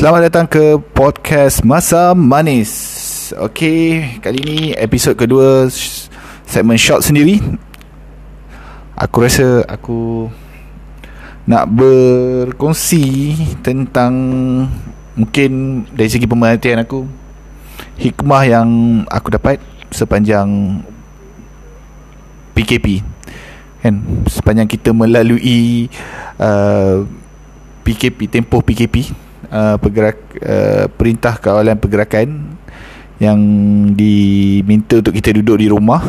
Selamat 0.00 0.32
datang 0.32 0.48
ke 0.48 0.80
podcast 0.96 1.60
Masa 1.60 2.16
Manis. 2.16 2.72
Okey, 3.36 4.16
kali 4.24 4.40
ni 4.40 4.58
episod 4.72 5.12
kedua 5.12 5.68
segmen 6.48 6.80
short 6.80 7.04
sendiri. 7.04 7.36
Aku 8.96 9.20
rasa 9.20 9.60
aku 9.68 10.32
nak 11.44 11.68
berkongsi 11.68 13.36
tentang 13.60 14.16
mungkin 15.20 15.84
dari 15.92 16.08
segi 16.08 16.24
pemerhatian 16.24 16.80
aku 16.80 17.04
hikmah 18.00 18.48
yang 18.48 18.68
aku 19.04 19.36
dapat 19.36 19.60
sepanjang 19.92 20.80
PKP 22.56 23.04
kan 23.84 24.00
sepanjang 24.32 24.64
kita 24.64 24.96
melalui 24.96 25.92
uh, 26.40 27.04
PKP 27.84 28.40
tempoh 28.40 28.64
PKP 28.64 29.28
uh, 29.50 29.76
pergerak 29.76 30.18
uh, 30.40 30.86
perintah 30.88 31.36
kawalan 31.36 31.76
pergerakan 31.76 32.56
yang 33.20 33.38
diminta 33.92 35.04
untuk 35.04 35.12
kita 35.12 35.36
duduk 35.36 35.60
di 35.60 35.68
rumah 35.68 36.00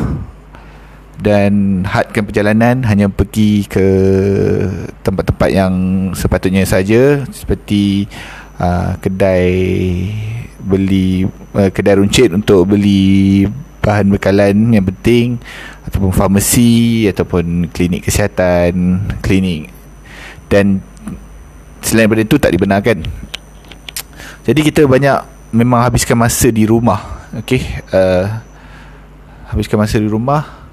dan 1.22 1.84
hadkan 1.86 2.26
perjalanan 2.26 2.82
hanya 2.82 3.06
pergi 3.06 3.68
ke 3.68 3.86
tempat-tempat 5.06 5.50
yang 5.54 5.74
sepatutnya 6.18 6.66
saja 6.66 7.22
seperti 7.30 8.10
uh, 8.58 8.98
kedai 8.98 9.54
beli 10.58 11.28
uh, 11.54 11.70
kedai 11.70 12.00
runcit 12.02 12.32
untuk 12.34 12.74
beli 12.74 13.46
bahan 13.82 14.10
bekalan 14.10 14.74
yang 14.74 14.86
penting 14.86 15.42
ataupun 15.86 16.10
farmasi 16.14 17.06
ataupun 17.10 17.70
klinik 17.70 18.06
kesihatan 18.06 19.02
klinik. 19.22 19.70
Dan 20.46 20.82
selain 21.82 22.06
daripada 22.06 22.22
itu 22.22 22.36
tak 22.38 22.54
dibenarkan 22.54 23.02
jadi 24.42 24.60
kita 24.62 24.82
banyak 24.90 25.22
memang 25.54 25.86
habiskan 25.86 26.18
masa 26.18 26.50
di 26.50 26.66
rumah. 26.66 27.30
Okey. 27.38 27.62
Uh, 27.94 28.26
habiskan 29.46 29.78
masa 29.78 30.02
di 30.02 30.08
rumah 30.10 30.66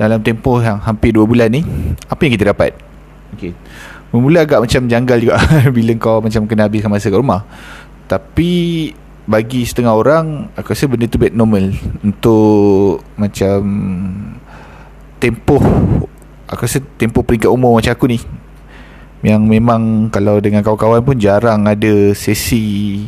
dalam 0.00 0.22
tempoh 0.24 0.58
yang 0.62 0.80
hampir 0.80 1.12
2 1.12 1.28
bulan 1.28 1.52
ni. 1.52 1.60
Apa 2.08 2.24
yang 2.24 2.32
kita 2.38 2.54
dapat? 2.56 2.72
Okey. 3.36 3.52
Memula 4.08 4.46
agak 4.46 4.64
macam 4.64 4.88
janggal 4.88 5.18
juga 5.20 5.36
bila 5.76 5.92
kau 6.00 6.18
macam 6.24 6.48
kena 6.48 6.64
habiskan 6.70 6.88
masa 6.88 7.12
kat 7.12 7.20
rumah. 7.20 7.44
Tapi 8.08 8.52
bagi 9.24 9.64
setengah 9.64 9.92
orang 9.96 10.52
aku 10.52 10.76
rasa 10.76 10.84
benda 10.84 11.08
tu 11.08 11.16
bad 11.16 11.32
normal 11.32 11.72
untuk 12.04 13.00
macam 13.16 13.60
tempoh 15.16 15.64
aku 16.44 16.60
rasa 16.68 16.84
tempoh 17.00 17.24
peringkat 17.24 17.48
umur 17.48 17.80
macam 17.80 17.88
aku 17.96 18.04
ni 18.04 18.20
yang 19.24 19.48
memang 19.48 20.12
kalau 20.12 20.36
dengan 20.38 20.60
kawan-kawan 20.60 21.00
pun 21.00 21.16
jarang 21.16 21.64
ada 21.64 22.12
sesi 22.12 23.00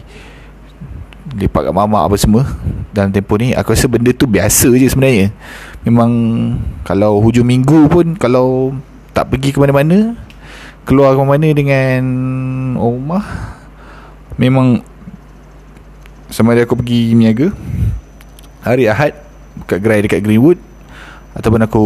lepak 1.37 1.69
kat 1.69 1.75
mamak 1.77 2.09
apa 2.09 2.17
semua. 2.17 2.49
Dalam 2.97 3.13
tempoh 3.13 3.37
ni 3.37 3.53
aku 3.53 3.77
rasa 3.77 3.85
benda 3.85 4.09
tu 4.17 4.25
biasa 4.25 4.73
je 4.81 4.89
sebenarnya. 4.89 5.29
Memang 5.85 6.11
kalau 6.89 7.21
hujung 7.21 7.45
minggu 7.45 7.93
pun 7.93 8.17
kalau 8.17 8.73
tak 9.13 9.29
pergi 9.29 9.53
ke 9.53 9.61
mana-mana 9.61 10.17
keluar 10.87 11.19
ke 11.19 11.23
mana 11.27 11.49
dengan 11.51 12.01
rumah 12.79 13.27
memang 14.39 14.87
sama 16.31 16.55
ada 16.55 16.63
aku 16.63 16.79
pergi 16.79 17.11
niaga 17.11 17.51
hari 18.63 18.87
Ahad 18.87 19.19
kat 19.67 19.83
gerai 19.83 20.07
dekat 20.07 20.23
Greenwood 20.23 20.63
ataupun 21.35 21.61
aku 21.67 21.85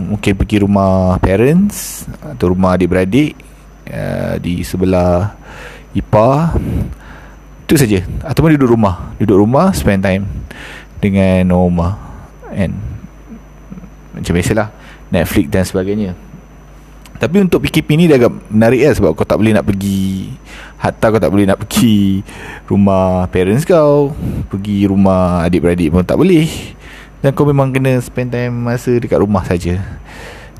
mungkin 0.00 0.32
pergi 0.32 0.64
rumah 0.64 1.20
parents 1.20 2.08
atau 2.24 2.56
rumah 2.56 2.72
adik-beradik 2.72 3.36
uh, 3.92 4.34
di 4.40 4.64
sebelah 4.64 5.36
IPA 5.92 6.56
itu 7.68 7.74
saja. 7.78 8.00
Ataupun 8.24 8.56
duduk 8.56 8.74
rumah. 8.74 9.12
Duduk 9.20 9.44
rumah 9.44 9.70
spend 9.76 10.02
time 10.02 10.24
dengan 10.98 11.48
rumah 11.52 11.96
and 12.52 12.76
macam 14.12 14.32
biasalah 14.36 14.68
Netflix 15.08 15.46
dan 15.48 15.64
sebagainya. 15.64 16.10
Tapi 17.16 17.38
untuk 17.38 17.62
PKP 17.62 17.88
ni 17.94 18.10
dia 18.10 18.18
agak 18.18 18.34
menarik 18.50 18.82
lah 18.82 18.94
sebab 18.98 19.14
kau 19.14 19.22
tak 19.22 19.38
boleh 19.38 19.54
nak 19.54 19.62
pergi 19.62 20.34
Hatta 20.74 21.06
kau 21.06 21.22
tak 21.22 21.30
boleh 21.30 21.46
nak 21.46 21.62
pergi 21.62 22.18
rumah 22.66 23.30
parents 23.30 23.62
kau 23.62 24.10
Pergi 24.50 24.90
rumah 24.90 25.46
adik-beradik 25.46 25.94
pun 25.94 26.02
tak 26.02 26.18
boleh. 26.18 26.50
Dan 27.22 27.30
kau 27.30 27.46
memang 27.46 27.70
kena 27.70 28.02
spend 28.02 28.34
time 28.34 28.50
masa 28.50 28.98
dekat 28.98 29.22
rumah 29.22 29.46
saja 29.46 29.78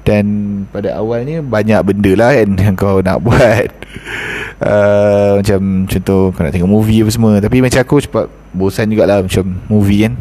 dan 0.02 0.24
pada 0.74 0.98
awalnya 0.98 1.38
banyak 1.42 1.78
benda 1.86 2.12
lah 2.18 2.30
kan 2.34 2.48
yang 2.70 2.74
kau 2.74 2.98
nak 3.02 3.22
buat. 3.22 3.70
Uh, 4.62 5.42
macam 5.42 5.90
contoh 5.90 6.30
kau 6.30 6.46
nak 6.46 6.54
tengok 6.54 6.70
movie 6.70 7.02
apa 7.02 7.10
semua. 7.10 7.42
Tapi 7.42 7.58
macam 7.58 7.82
aku 7.82 7.98
cepat 7.98 8.30
bosan 8.54 8.94
jugalah 8.94 9.18
macam 9.18 9.58
movie 9.66 10.06
kan. 10.06 10.14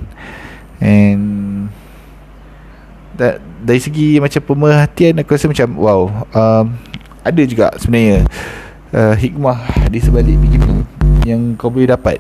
And 0.82 1.22
da- 3.14 3.38
dari 3.62 3.78
segi 3.78 4.18
macam 4.18 4.42
pemerhatian 4.42 5.22
aku 5.22 5.38
rasa 5.38 5.46
macam 5.46 5.78
wow 5.78 6.10
um, 6.34 6.74
ada 7.22 7.42
juga 7.46 7.70
sebenarnya 7.78 8.26
uh, 8.98 9.14
hikmah 9.14 9.62
di 9.94 10.00
sebalik 10.02 10.34
PKP 10.34 10.66
yang 11.30 11.54
kau 11.54 11.70
boleh 11.70 11.94
dapat. 11.94 12.18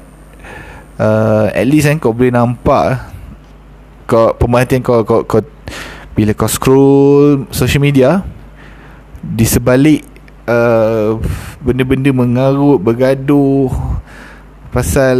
Uh, 1.01 1.49
at 1.57 1.65
least 1.65 1.89
kan 1.89 1.97
kau 1.97 2.13
boleh 2.13 2.29
nampak 2.29 3.01
kau 4.05 4.29
pemerhatian 4.37 4.85
kau 4.85 5.01
kau, 5.01 5.25
kau 5.25 5.41
bila 6.21 6.37
kau 6.37 6.45
scroll 6.45 7.49
social 7.49 7.81
media 7.81 8.21
di 9.25 9.41
sebalik 9.41 10.05
uh, 10.45 11.17
benda-benda 11.65 12.13
mengarut 12.13 12.77
bergaduh 12.77 13.73
pasal 14.69 15.17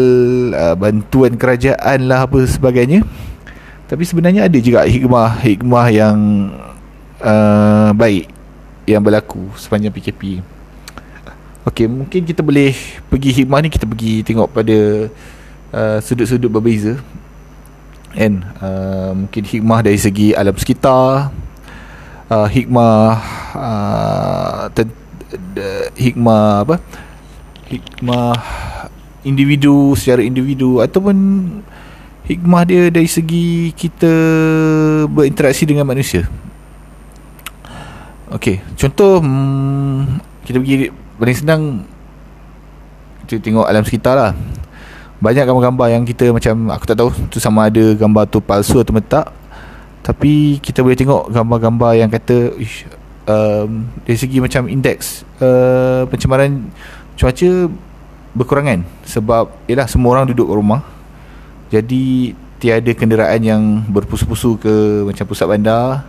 uh, 0.54 0.78
bantuan 0.78 1.34
kerajaan 1.42 2.06
lah 2.06 2.30
apa 2.30 2.46
sebagainya 2.46 3.02
tapi 3.90 4.06
sebenarnya 4.06 4.46
ada 4.46 4.62
juga 4.62 4.86
hikmah 4.86 5.42
hikmah 5.42 5.88
yang 5.90 6.18
uh, 7.18 7.90
baik 7.98 8.30
yang 8.86 9.02
berlaku 9.02 9.50
sepanjang 9.58 9.90
PKP 9.90 10.46
Okey, 11.66 11.90
mungkin 11.90 12.30
kita 12.30 12.46
boleh 12.46 12.78
pergi 13.10 13.42
hikmah 13.42 13.58
ni 13.66 13.74
kita 13.74 13.90
pergi 13.90 14.22
tengok 14.22 14.54
pada 14.54 14.78
uh, 15.74 15.98
sudut-sudut 15.98 16.50
berbeza 16.54 17.02
kan 18.12 18.44
uh, 18.60 19.12
mungkin 19.16 19.44
hikmah 19.44 19.80
dari 19.84 19.96
segi 19.96 20.36
alam 20.36 20.56
sekitar 20.56 21.32
uh, 22.28 22.48
hikmah 22.48 23.20
uh, 23.56 24.64
ten, 24.76 24.92
uh, 25.56 25.88
hikmah 25.96 26.68
apa? 26.68 26.76
Hikmah 27.72 28.36
individu 29.24 29.96
secara 29.96 30.24
individu 30.24 30.84
ataupun 30.84 31.16
hikmah 32.28 32.62
dia 32.68 32.92
dari 32.92 33.08
segi 33.08 33.72
kita 33.76 34.14
berinteraksi 35.08 35.64
dengan 35.68 35.88
manusia. 35.88 36.28
Okey, 38.32 38.64
contoh 38.80 39.20
hmm, 39.20 40.24
kita 40.48 40.58
pergi 40.60 40.88
paling 41.20 41.38
senang 41.38 41.62
kita 43.28 43.44
tengok 43.44 43.68
alam 43.68 43.84
sekitar 43.84 44.16
lah 44.16 44.32
banyak 45.22 45.46
gambar-gambar 45.46 45.88
yang 45.94 46.04
kita 46.04 46.34
macam 46.34 46.74
aku 46.74 46.86
tak 46.90 46.98
tahu 46.98 47.10
tu 47.30 47.38
sama 47.38 47.70
ada 47.70 47.94
gambar 47.94 48.26
tu 48.26 48.42
palsu 48.42 48.82
atau 48.82 48.98
tak 49.06 49.30
tapi 50.02 50.58
kita 50.58 50.82
boleh 50.82 50.98
tengok 50.98 51.30
gambar-gambar 51.30 51.94
yang 51.94 52.10
kata 52.10 52.58
ish, 52.58 52.90
um, 53.30 53.86
dari 54.02 54.18
segi 54.18 54.42
macam 54.42 54.66
indeks 54.66 55.22
uh, 55.38 56.10
pencemaran 56.10 56.74
cuaca 57.14 57.70
berkurangan 58.34 58.82
sebab 59.06 59.52
ialah 59.68 59.88
semua 59.92 60.18
orang 60.18 60.32
duduk 60.32 60.48
rumah. 60.50 60.82
Jadi 61.72 62.36
tiada 62.60 62.92
kenderaan 62.92 63.42
yang 63.42 63.64
berpusu-pusu 63.88 64.60
ke 64.60 65.06
macam 65.08 65.26
pusat 65.28 65.48
bandar. 65.48 66.04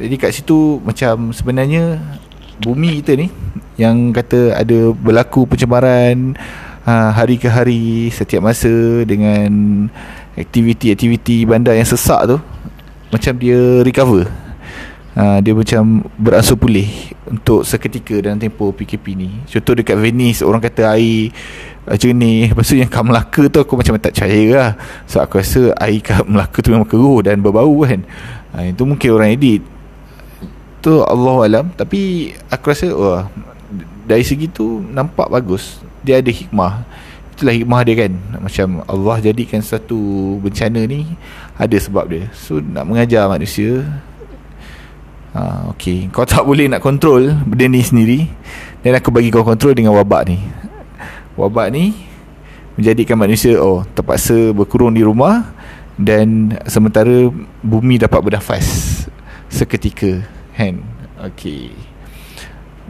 Jadi 0.00 0.14
kat 0.18 0.32
situ 0.34 0.80
macam 0.82 1.30
sebenarnya 1.30 2.00
bumi 2.62 3.02
kita 3.02 3.12
ni 3.18 3.28
yang 3.76 4.12
kata 4.12 4.56
ada 4.56 4.92
berlaku 4.92 5.48
pencemaran 5.48 6.36
ha, 6.86 7.14
hari 7.14 7.38
ke 7.38 7.46
hari 7.46 8.10
setiap 8.10 8.42
masa 8.42 8.70
dengan 9.06 9.50
aktiviti-aktiviti 10.34 11.44
bandar 11.44 11.76
yang 11.76 11.86
sesak 11.86 12.26
tu 12.26 12.38
macam 13.12 13.32
dia 13.36 13.84
recover. 13.84 14.24
Ha, 15.12 15.44
dia 15.44 15.52
macam 15.52 16.08
beransur 16.16 16.56
pulih 16.56 16.88
untuk 17.28 17.68
seketika 17.68 18.16
dalam 18.16 18.40
tempoh 18.40 18.72
PKP 18.72 19.12
ni. 19.12 19.28
Contoh 19.44 19.76
dekat 19.76 20.00
Venice 20.00 20.40
orang 20.40 20.64
kata 20.64 20.96
air 20.96 21.28
uh, 21.84 21.96
jernih. 22.00 22.48
Lepas 22.56 22.72
tu 22.72 22.80
yang 22.80 22.88
kat 22.88 23.04
Melaka 23.04 23.44
tu 23.52 23.60
aku 23.60 23.76
macam 23.76 24.00
tak 24.00 24.16
percaya 24.16 24.42
lah. 24.56 24.70
So 25.04 25.20
aku 25.20 25.36
rasa 25.36 25.76
air 25.84 26.00
kat 26.00 26.24
Melaka 26.32 26.64
tu 26.64 26.72
memang 26.72 26.88
keruh 26.88 27.20
dan 27.20 27.44
berbau 27.44 27.84
kan. 27.84 28.00
Ha, 28.56 28.72
itu 28.72 28.82
mungkin 28.88 29.08
orang 29.12 29.36
edit. 29.36 29.60
Tu 30.80 30.92
Allah 31.04 31.36
Alam. 31.44 31.66
Tapi 31.76 32.32
aku 32.48 32.64
rasa 32.72 32.88
wah, 32.96 33.28
dari 34.08 34.24
segi 34.24 34.48
tu 34.48 34.80
nampak 34.80 35.28
bagus 35.28 35.91
dia 36.02 36.20
ada 36.20 36.30
hikmah. 36.30 36.84
Itulah 37.34 37.54
hikmah 37.56 37.80
dia 37.86 37.94
kan. 38.06 38.12
Macam 38.42 38.68
Allah 38.86 39.16
jadikan 39.22 39.62
satu 39.64 39.98
bencana 40.42 40.84
ni 40.84 41.06
ada 41.56 41.76
sebab 41.78 42.04
dia. 42.10 42.28
So 42.36 42.60
nak 42.60 42.86
mengajar 42.86 43.26
manusia 43.26 43.86
ha, 45.32 45.72
Okay 45.72 46.12
Kau 46.12 46.28
tak 46.28 46.44
boleh 46.44 46.68
nak 46.68 46.84
kontrol 46.84 47.32
Benda 47.48 47.66
ni 47.68 47.80
sendiri 47.80 48.28
Dan 48.84 48.96
aku 48.96 49.08
bagi 49.08 49.32
kau 49.32 49.44
kontrol 49.44 49.72
dengan 49.72 49.96
wabak 49.96 50.28
ni. 50.28 50.38
Wabak 51.38 51.72
ni 51.72 52.12
menjadikan 52.72 53.20
manusia 53.20 53.60
oh 53.60 53.84
terpaksa 53.92 54.52
berkurung 54.56 54.96
di 54.96 55.04
rumah 55.04 55.52
dan 56.00 56.56
sementara 56.64 57.28
bumi 57.60 58.00
dapat 58.00 58.20
bernafas 58.24 58.66
seketika 59.52 60.24
kan? 60.56 60.80
Okey. 61.20 61.68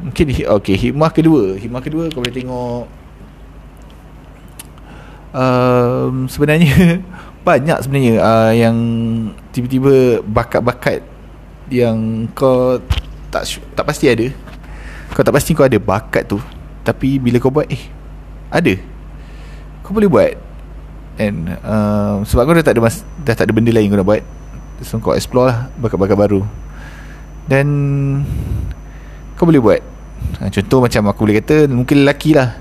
Mungkin 0.06 0.26
okey 0.62 0.76
hikmah 0.79 1.11
kedua. 1.11 1.59
Hikmah 1.59 1.82
kedua 1.82 2.06
kau 2.14 2.23
boleh 2.23 2.35
tengok 2.35 2.87
um, 5.32 6.29
sebenarnya 6.29 7.02
banyak 7.49 7.79
sebenarnya 7.82 8.14
uh, 8.23 8.52
yang 8.55 8.76
tiba-tiba 9.50 10.23
bakat-bakat 10.23 11.02
yang 11.73 12.29
kau 12.37 12.79
tak 13.32 13.49
tak 13.75 13.84
pasti 13.88 14.06
ada. 14.08 14.29
Kau 15.12 15.25
tak 15.25 15.34
pasti 15.34 15.52
kau 15.52 15.67
ada 15.67 15.76
bakat 15.76 16.25
tu 16.25 16.40
tapi 16.82 17.19
bila 17.23 17.38
kau 17.38 17.50
buat 17.50 17.67
eh 17.70 17.82
ada. 18.52 18.75
Kau 19.82 19.94
boleh 19.94 20.11
buat. 20.11 20.32
And 21.20 21.56
uh, 21.61 22.25
Sebab 22.25 22.49
kau 22.49 22.56
dah 22.56 22.64
tak 22.64 22.76
ada 22.76 22.81
mas, 22.81 23.05
Dah 23.20 23.37
tak 23.37 23.44
ada 23.49 23.52
benda 23.52 23.69
lain 23.69 23.93
kau 23.93 24.00
nak 24.00 24.08
buat. 24.08 24.23
So 24.81 24.96
kau 24.96 25.12
explore 25.12 25.52
lah 25.52 25.58
Bakat-bakat 25.76 26.17
baru. 26.17 26.40
Dan 27.44 27.67
Kau 29.37 29.44
boleh 29.44 29.61
buat. 29.61 29.81
Ha, 30.40 30.49
Contoh 30.49 30.81
macam 30.81 31.12
aku 31.12 31.20
boleh 31.28 31.44
kata 31.44 31.69
Mungkin 31.69 32.05
lelaki 32.05 32.32
lah. 32.32 32.56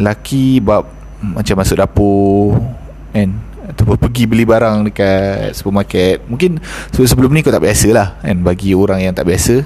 Lelaki 0.00 0.64
bab 0.64 1.03
Macam 1.32 1.54
masuk 1.56 1.80
dapur 1.80 2.60
Kan? 3.16 3.40
Ataupun 3.64 3.96
pergi 3.96 4.28
beli 4.28 4.44
barang 4.44 4.84
Dekat 4.84 5.56
supermarket. 5.56 6.20
Mungkin 6.28 6.60
Sebelum 6.92 7.32
ni 7.32 7.40
kau 7.40 7.54
tak 7.54 7.64
biasa 7.64 7.88
lah 7.96 8.08
kan? 8.20 8.36
Bagi 8.44 8.76
orang 8.76 9.00
yang 9.00 9.16
tak 9.16 9.24
biasa. 9.24 9.64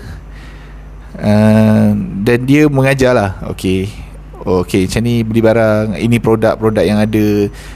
Uh, 1.19 1.90
Dan 2.22 2.46
dia 2.46 2.70
mengajar 2.70 3.10
lah. 3.10 3.31
Okay 3.58 4.08
okay, 4.49 4.87
macam 4.87 5.02
ni 5.05 5.14
beli 5.26 5.40
barang. 5.43 5.84
Ini 5.99 6.16
produk-produk 6.22 6.84
yang 6.84 6.99
ada. 7.02 7.26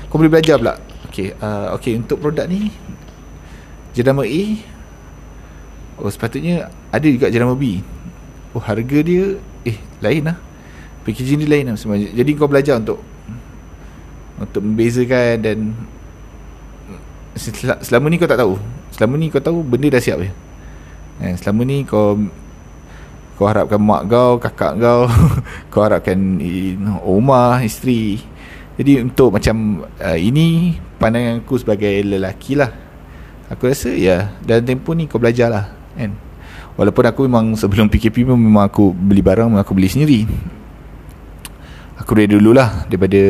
Kau 0.08 0.16
boleh 0.20 0.30
belajar 0.32 0.56
pula. 0.56 0.74
Okay, 1.12 1.36
uh, 1.44 1.76
okay 1.76 1.92
untuk 2.00 2.24
produk 2.24 2.48
ni 2.48 2.72
Jenama 3.92 4.24
A. 4.24 4.42
Oh 6.00 6.08
sepatutnya 6.08 6.72
Ada 6.88 7.04
juga 7.04 7.28
jenama 7.28 7.52
B. 7.52 7.84
Oh 8.56 8.62
harga 8.64 8.98
dia 9.04 9.36
Eh 9.68 9.76
lain 10.00 10.32
lah. 10.32 10.36
Packaging 11.04 11.44
dia 11.44 11.50
lain 11.50 11.68
lah. 11.68 11.76
Jadi 12.16 12.30
kau 12.32 12.48
belajar 12.48 12.80
untuk 12.80 13.04
Untuk 14.42 14.62
membezakan 14.66 15.34
dan 15.38 15.58
Selama 17.80 18.12
ni 18.12 18.20
kau 18.20 18.28
tak 18.28 18.44
tahu. 18.44 18.60
Selama 18.92 19.14
ni 19.16 19.32
kau 19.32 19.40
tahu 19.40 19.64
benda 19.64 19.88
dah 19.88 20.02
siap 20.02 20.20
je. 20.20 20.30
Eh, 21.24 21.34
Selama 21.40 21.64
ni 21.64 21.86
kau 21.86 22.20
kau 23.40 23.48
harapkan 23.48 23.80
mak 23.80 24.06
kau, 24.06 24.36
kakak 24.36 24.76
kau 24.78 25.08
Kau 25.72 25.82
harapkan 25.82 26.38
rumah, 27.00 27.64
isteri. 27.64 28.20
Jadi 28.76 29.04
untuk 29.04 29.36
macam 29.36 29.84
uh, 30.00 30.18
Ini 30.18 30.76
pandangan 30.96 31.44
aku 31.44 31.60
sebagai 31.60 31.92
lelaki 32.04 32.56
lah. 32.56 32.72
Aku 33.52 33.68
rasa 33.68 33.92
ya 33.92 34.32
Dalam 34.44 34.64
tempoh 34.64 34.96
ni 34.96 35.08
kau 35.08 35.20
belajar 35.20 35.52
lah 35.52 35.72
kan? 35.96 36.12
Walaupun 36.72 37.04
aku 37.04 37.20
memang 37.28 37.52
sebelum 37.52 37.92
PKP 37.92 38.24
pun 38.24 38.36
Memang 38.40 38.64
aku 38.64 38.96
beli 38.96 39.20
barang 39.20 39.48
Memang 39.48 39.64
aku 39.64 39.76
beli 39.76 39.88
sendiri. 39.92 40.24
Aku 42.00 42.16
dari 42.16 42.32
dulu 42.32 42.56
lah 42.56 42.88
Daripada 42.88 43.20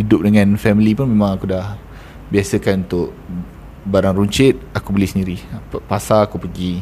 hidup 0.00 0.24
dengan 0.24 0.56
family 0.56 0.96
pun 0.96 1.06
Memang 1.06 1.36
aku 1.36 1.46
dah 1.52 1.76
Biasakan 2.32 2.88
untuk 2.88 3.12
Barang 3.84 4.16
runcit 4.16 4.56
Aku 4.72 4.92
beli 4.92 5.08
sendiri. 5.08 5.36
Pasar 5.88 6.28
aku 6.28 6.36
pergi. 6.36 6.80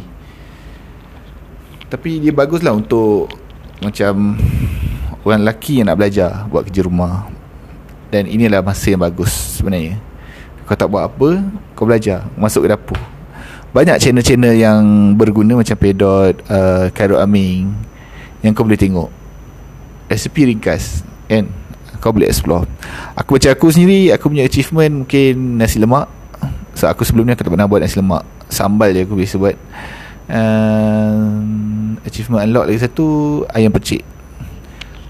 Tapi 1.89 2.19
dia 2.23 2.35
bagus 2.35 2.63
lah 2.63 2.75
untuk 2.75 3.31
Macam 3.83 4.39
Orang 5.27 5.43
lelaki 5.43 5.83
yang 5.83 5.91
nak 5.91 5.99
belajar 5.99 6.47
Buat 6.47 6.71
kerja 6.71 6.87
rumah. 6.87 7.27
Dan 8.09 8.31
inilah 8.31 8.63
masa 8.63 8.95
yang 8.95 9.03
bagus 9.03 9.59
Sebenarnya. 9.59 9.99
Kau 10.69 10.77
tak 10.77 10.91
buat 10.91 11.09
apa 11.09 11.43
Kau 11.75 11.87
belajar 11.89 12.27
Masuk 12.39 12.67
ke 12.67 12.75
dapur. 12.75 12.99
Banyak 13.73 14.01
channel-channel 14.01 14.55
yang 14.57 14.81
Berguna 15.15 15.61
macam 15.61 15.77
Pedot 15.77 16.35
uh, 16.49 16.89
Cairo 16.93 17.21
Aming 17.21 17.73
Yang 18.41 18.53
kau 18.57 18.65
boleh 18.65 18.81
tengok. 18.81 19.11
Resepi 20.09 20.49
ringkas. 20.49 21.05
Kan 21.29 21.53
Kau 21.99 22.15
boleh 22.15 22.31
explore. 22.31 22.67
Aku 23.19 23.37
macam 23.37 23.51
aku 23.51 23.67
sendiri 23.75 24.15
Aku 24.15 24.31
punya 24.31 24.47
achievement 24.47 25.03
Mungkin 25.03 25.59
nasi 25.59 25.83
lemak. 25.83 26.07
So 26.79 26.87
aku 26.87 27.03
sebelum 27.03 27.27
ni 27.27 27.35
Aku 27.35 27.43
tak 27.43 27.51
pernah 27.51 27.67
buat 27.67 27.83
nasi 27.83 27.99
lemak. 27.99 28.23
Sambal 28.49 28.97
je 28.97 29.05
aku 29.05 29.19
biasa 29.19 29.37
buat. 29.37 29.57
Uh, 30.29 31.97
achievement 32.05 32.45
unlock 32.45 32.69
lagi 32.69 32.81
satu 32.81 33.43
ayam 33.53 33.73
percik. 33.73 34.01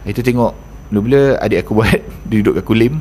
Itu 0.03 0.23
tengok 0.23 0.55
bila-bila 0.91 1.39
adik 1.39 1.67
aku 1.67 1.73
buat 1.79 2.01
dia 2.27 2.37
duduk 2.43 2.59
kat 2.59 2.65
kulim. 2.67 2.95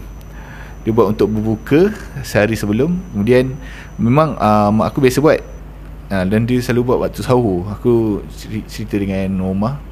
Dia 0.85 0.93
buat 0.93 1.09
untuk 1.09 1.33
berbuka 1.33 1.89
sehari 2.21 2.53
sebelum. 2.53 3.01
Kemudian 3.13 3.57
memang 3.97 4.37
uh, 4.37 4.69
mak 4.69 4.93
aku 4.93 5.01
biasa 5.01 5.21
buat. 5.25 5.41
Uh, 6.07 6.23
dan 6.29 6.45
dia 6.45 6.61
selalu 6.61 6.93
buat 6.93 6.99
waktu 7.07 7.25
sahur. 7.25 7.65
Aku 7.73 8.21
cerita 8.69 8.95
dengan 9.01 9.41
rumah 9.41 9.86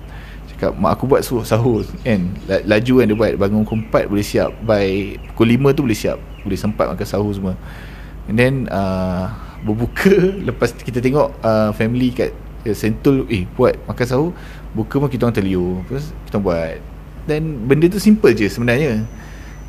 cakap 0.55 0.71
mak 0.79 0.95
aku 0.95 1.03
buat 1.05 1.21
suruh 1.21 1.43
sahur. 1.43 1.83
Kan? 2.01 2.31
Laju 2.47 2.93
kan 3.03 3.05
dia 3.11 3.17
buat. 3.19 3.31
Bangun 3.35 3.67
pukul 3.67 3.83
4 3.91 4.07
boleh 4.07 4.25
siap. 4.25 4.49
By 4.63 5.19
pukul 5.35 5.59
5 5.59 5.75
tu 5.75 5.81
boleh 5.83 5.99
siap. 5.99 6.17
Boleh 6.47 6.55
sempat 6.55 6.87
makan 6.87 7.03
sahur 7.03 7.31
semua. 7.35 7.53
And 8.31 8.39
then 8.39 8.53
uh, 8.71 9.29
berbuka 9.61 10.15
lepas 10.49 10.71
kita 10.71 11.03
tengok 11.03 11.35
uh, 11.43 11.75
family 11.75 12.15
kat 12.15 12.31
uh, 12.65 12.73
Sentul 12.73 13.27
eh 13.29 13.45
buat 13.53 13.75
makan 13.85 14.05
sahur 14.07 14.31
buka 14.71 14.95
pun 14.97 15.11
kita 15.11 15.27
orang 15.27 15.35
terliur. 15.35 15.83
Terus 15.91 16.15
kita 16.31 16.39
buat. 16.39 16.79
Dan 17.27 17.67
benda 17.67 17.91
tu 17.91 17.99
simple 17.99 18.31
je 18.31 18.47
sebenarnya. 18.47 19.03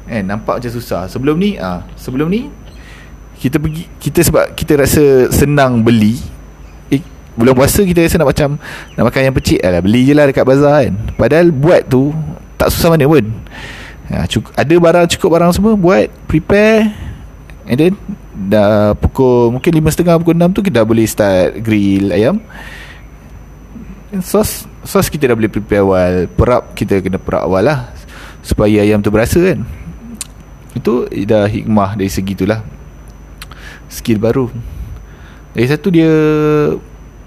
Eh 0.06 0.22
nampak 0.22 0.62
macam 0.62 0.70
susah. 0.70 1.10
Sebelum 1.10 1.34
ni 1.34 1.58
ah 1.58 1.78
uh, 1.78 1.80
sebelum 1.98 2.30
ni 2.30 2.46
kita 3.36 3.60
pergi 3.60 3.84
kita 4.00 4.20
sebab 4.24 4.56
kita 4.56 4.80
rasa 4.80 5.28
senang 5.28 5.84
beli 5.84 6.35
bulan 7.36 7.54
puasa 7.54 7.84
kita 7.84 8.02
rasa 8.02 8.16
nak 8.18 8.28
macam 8.32 8.48
nak 8.96 9.04
makan 9.06 9.20
yang 9.30 9.36
pecik 9.36 9.60
lah. 9.62 9.80
Beli 9.84 10.08
je 10.08 10.12
lah 10.16 10.24
dekat 10.26 10.44
bazar 10.48 10.88
kan. 10.88 10.94
Padahal 11.14 11.52
buat 11.52 11.86
tu 11.86 12.10
tak 12.56 12.72
susah 12.72 12.96
mana 12.96 13.06
pun. 13.06 13.24
Ha, 14.06 14.24
cukup, 14.30 14.50
ada 14.54 14.74
barang 14.74 15.06
cukup 15.14 15.28
barang 15.38 15.52
semua 15.52 15.72
buat 15.76 16.08
prepare. 16.26 16.90
And 17.66 17.76
then 17.76 17.92
dah 18.36 18.94
pukul 18.96 19.52
mungkin 19.54 19.70
5.30 19.82 20.22
pukul 20.22 20.36
6 20.38 20.56
tu 20.56 20.60
kita 20.64 20.82
dah 20.82 20.86
boleh 20.86 21.06
start 21.06 21.60
grill 21.62 22.10
ayam. 22.10 22.40
Sos 24.22 24.64
sos 24.86 25.06
kita 25.12 25.30
dah 25.30 25.36
boleh 25.36 25.52
prepare 25.52 25.84
awal. 25.84 26.26
Perap 26.32 26.72
kita 26.72 26.98
kena 27.04 27.20
perap 27.20 27.46
awal 27.46 27.68
lah. 27.68 27.78
Supaya 28.40 28.82
ayam 28.82 29.02
tu 29.02 29.12
berasa 29.12 29.36
kan. 29.42 29.62
Itu 30.72 31.06
dah 31.10 31.44
hikmah 31.50 31.98
dari 32.00 32.08
segi 32.08 32.32
tu 32.32 32.48
lah 32.48 32.76
skill 33.88 34.18
baru. 34.18 34.50
Dari 35.56 35.66
satu 35.66 35.88
dia 35.88 36.10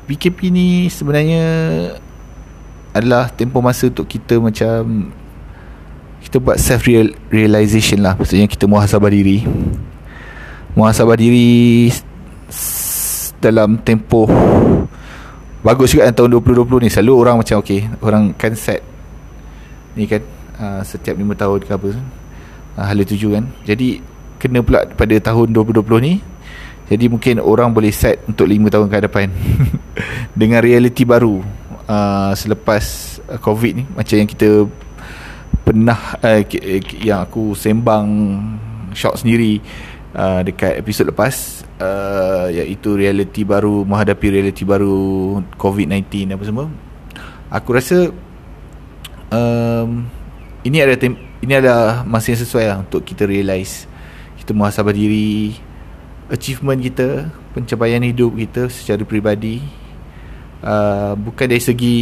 PKP 0.09 0.49
ni 0.49 0.89
sebenarnya 0.89 1.45
adalah 2.97 3.29
tempoh 3.29 3.61
masa 3.61 3.93
untuk 3.93 4.09
kita 4.09 4.41
macam 4.41 5.13
kita 6.25 6.41
buat 6.41 6.57
self 6.57 6.89
realization 7.29 8.01
lah. 8.01 8.17
Maksudnya 8.17 8.49
kita 8.49 8.65
muhasabah 8.65 9.13
diri. 9.13 9.45
Muhasabah 10.73 11.13
diri 11.13 11.93
dalam 13.37 13.77
tempoh 13.85 14.25
bagus 15.61 15.93
juga 15.93 16.09
tahun 16.09 16.41
2020 16.41 16.85
ni. 16.85 16.89
Selalu 16.89 17.13
orang 17.13 17.35
macam 17.45 17.61
okey 17.61 17.85
orang 18.01 18.33
kan 18.33 18.57
set 18.57 18.81
ni 19.93 20.09
kan 20.09 20.25
uh, 20.57 20.81
setiap 20.81 21.13
5 21.13 21.21
tahun 21.37 21.59
ke 21.69 21.71
apa 21.77 21.89
uh, 22.81 22.81
hala 22.81 23.05
tuju 23.05 23.37
kan. 23.37 23.45
Jadi 23.61 24.01
kena 24.41 24.65
pula 24.65 24.89
pada 24.89 25.13
tahun 25.21 25.53
2020 25.53 25.85
ni 26.01 26.13
jadi 26.89 27.05
mungkin 27.05 27.37
orang 27.37 27.69
boleh 27.69 27.93
set 27.93 28.25
untuk 28.25 28.49
5 28.49 28.73
tahun 28.73 28.87
ke 28.89 29.05
depan 29.05 29.27
dengan 30.39 30.59
realiti 30.65 31.05
baru 31.05 31.45
uh, 31.85 32.33
selepas 32.33 32.83
uh, 33.29 33.37
covid 33.37 33.71
ni 33.79 33.83
macam 33.93 34.15
yang 34.17 34.29
kita 34.29 34.65
pernah 35.61 36.17
uh, 36.25 36.41
yang 37.05 37.21
aku 37.21 37.53
sembang 37.53 38.07
shock 38.97 39.21
sendiri 39.21 39.61
uh, 40.17 40.41
dekat 40.41 40.81
episod 40.81 41.05
lepas 41.05 41.61
uh, 41.77 42.49
iaitu 42.49 42.97
realiti 42.97 43.45
baru 43.45 43.85
menghadapi 43.85 44.27
realiti 44.33 44.65
baru 44.65 45.37
COVID-19 45.61 46.33
apa 46.33 46.43
semua 46.45 46.65
aku 47.53 47.69
rasa 47.73 48.09
um, 49.29 50.05
ini 50.65 50.77
ada 50.81 50.97
tem- 50.97 51.21
ini 51.39 51.53
adalah 51.55 52.03
masa 52.03 52.33
yang 52.33 52.41
sesuai 52.41 52.65
lah 52.65 52.77
untuk 52.81 53.05
kita 53.05 53.23
realise 53.29 53.85
kita 54.41 54.51
muhasabah 54.51 54.91
diri 54.91 55.55
achievement 56.29 56.79
kita 56.79 57.29
pencapaian 57.57 58.01
hidup 58.05 58.37
kita 58.37 58.69
secara 58.69 59.01
peribadi 59.01 59.61
uh, 60.63 61.13
bukan 61.17 61.45
dari 61.49 61.63
segi 61.63 61.99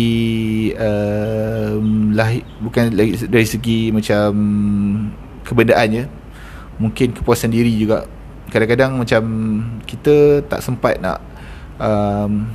uh, 0.76 1.78
lahir, 2.14 2.44
bukan 2.62 2.92
dari 3.28 3.48
segi 3.48 3.90
macam 3.90 4.30
kebendaannya 5.48 6.06
mungkin 6.78 7.16
kepuasan 7.16 7.50
diri 7.50 7.74
juga. 7.74 8.06
Kadang-kadang 8.48 8.96
macam 8.96 9.24
kita 9.84 10.40
tak 10.48 10.64
sempat 10.64 11.04
nak 11.04 11.20
um, 11.80 12.48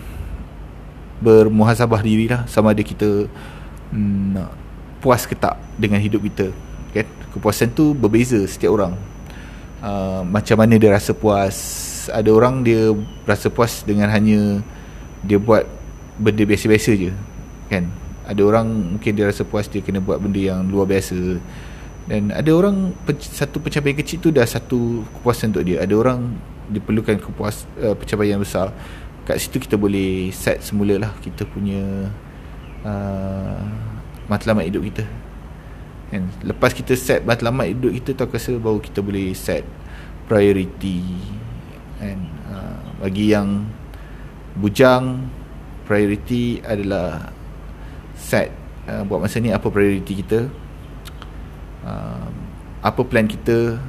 bermuhasabah 1.21 2.01
diri 2.01 2.27
lah 2.33 2.49
sama 2.49 2.73
ada 2.73 2.81
kita 2.81 3.29
mm, 3.93 4.23
nak 4.33 4.51
puas 5.05 5.29
ke 5.29 5.37
tak 5.37 5.59
dengan 5.77 6.01
hidup 6.01 6.25
kita 6.25 6.49
kan? 6.97 7.07
Kepuasan 7.37 7.73
tu 7.77 7.93
berbeza 7.93 8.41
setiap 8.49 8.77
orang 8.77 8.97
uh, 9.83 10.23
macam 10.25 10.57
mana 10.63 10.79
dia 10.79 10.95
rasa 10.95 11.13
puas. 11.13 11.59
Ada 12.09 12.31
orang 12.31 12.63
dia 12.63 12.95
rasa 13.27 13.51
puas 13.51 13.83
dengan 13.83 14.09
hanya 14.11 14.63
dia 15.23 15.39
buat 15.39 15.67
benda 16.19 16.43
biasa-biasa 16.47 16.91
je 16.95 17.11
kan? 17.69 17.91
Ada 18.23 18.43
orang 18.47 18.97
mungkin 18.97 19.13
dia 19.19 19.27
rasa 19.27 19.43
puas 19.43 19.67
dia 19.67 19.83
kena 19.83 19.99
buat 19.99 20.23
benda 20.23 20.39
yang 20.39 20.63
luar 20.71 20.87
biasa. 20.87 21.19
Dan 22.07 22.35
ada 22.35 22.51
orang 22.51 22.95
satu 23.19 23.63
pencapaian 23.63 23.95
kecil 23.95 24.19
tu 24.19 24.31
dah 24.35 24.47
satu 24.47 25.07
kepuasan 25.19 25.55
untuk 25.55 25.67
dia. 25.67 25.83
Ada 25.83 25.95
orang 25.95 26.35
diperlukan 26.71 27.19
kepuas 27.19 27.67
uh, 27.83 27.95
pencapaian 27.99 28.39
yang 28.39 28.43
besar. 28.43 28.71
Kat 29.23 29.39
situ 29.39 29.63
kita 29.63 29.79
boleh 29.79 30.35
set 30.35 30.59
semula 30.67 30.99
lah 30.99 31.13
kita 31.23 31.47
punya 31.47 32.11
uh, 32.83 33.63
matlamat 34.27 34.67
hidup 34.67 34.83
kita 34.91 35.07
kan? 36.13 36.29
Lepas 36.45 36.77
kita 36.77 36.93
set 36.93 37.25
matlamat 37.25 37.73
hidup 37.73 37.93
kita 37.97 38.13
tu 38.13 38.23
aku 38.29 38.37
rasa 38.37 38.53
baru 38.61 38.79
kita 38.79 39.01
boleh 39.01 39.33
set 39.33 39.65
priority. 40.29 41.01
Kan? 41.97 42.21
Uh, 42.53 42.85
bagi 43.01 43.33
yang 43.33 43.65
bujang 44.61 45.33
priority 45.89 46.61
adalah 46.61 47.33
set 48.13 48.53
uh, 48.87 49.03
buat 49.09 49.25
masa 49.25 49.41
ni 49.41 49.49
apa 49.49 49.73
priority 49.73 50.21
kita. 50.21 50.53
Uh, 51.83 52.29
apa 52.85 53.01
plan 53.09 53.27
kita 53.27 53.81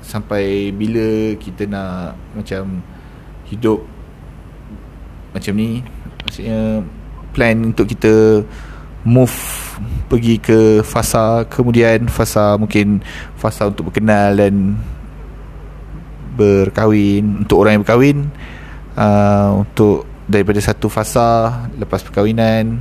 sampai 0.00 0.72
bila 0.72 1.36
kita 1.36 1.68
nak 1.68 2.16
macam 2.32 2.80
hidup 3.50 3.82
macam 5.34 5.52
ni. 5.58 5.82
Maksudnya 6.24 6.84
plan 7.36 7.56
untuk 7.72 7.88
kita 7.88 8.44
move 9.04 9.67
pergi 10.08 10.40
ke 10.40 10.80
fasa 10.84 11.44
kemudian 11.48 12.08
fasa 12.08 12.56
mungkin 12.56 13.02
fasa 13.36 13.68
untuk 13.68 13.92
berkenal 13.92 14.36
dan 14.36 14.78
berkahwin 16.38 17.42
untuk 17.42 17.66
orang 17.66 17.78
yang 17.78 17.82
berkahwin 17.82 18.18
uh, 18.94 19.58
untuk 19.58 20.06
daripada 20.28 20.60
satu 20.60 20.86
fasa 20.86 21.64
lepas 21.80 22.04
perkahwinan 22.04 22.78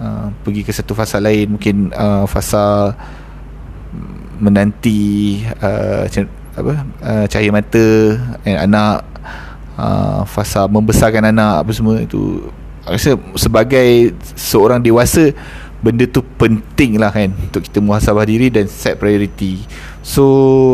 uh, 0.00 0.32
pergi 0.40 0.62
ke 0.64 0.72
satu 0.72 0.96
fasa 0.96 1.20
lain 1.20 1.58
mungkin 1.58 1.92
uh, 1.92 2.24
fasa 2.24 2.94
menanti 4.40 5.40
uh, 5.60 6.04
apa 6.56 6.72
uh, 7.04 7.24
cahaya 7.28 7.50
mata 7.52 7.88
dan 8.44 8.56
anak 8.64 9.04
uh, 9.76 10.24
fasa 10.24 10.64
membesarkan 10.64 11.28
anak 11.28 11.64
apa 11.64 11.70
semua 11.72 12.00
itu 12.00 12.48
rasa 12.86 13.18
sebagai 13.34 14.14
seorang 14.38 14.78
dewasa 14.78 15.34
benda 15.82 16.08
tu 16.08 16.24
penting 16.40 16.96
lah 16.96 17.12
kan 17.12 17.30
untuk 17.34 17.66
kita 17.66 17.82
muhasabah 17.82 18.24
diri 18.24 18.48
dan 18.48 18.70
set 18.70 18.96
priority. 18.96 19.66
So 20.00 20.24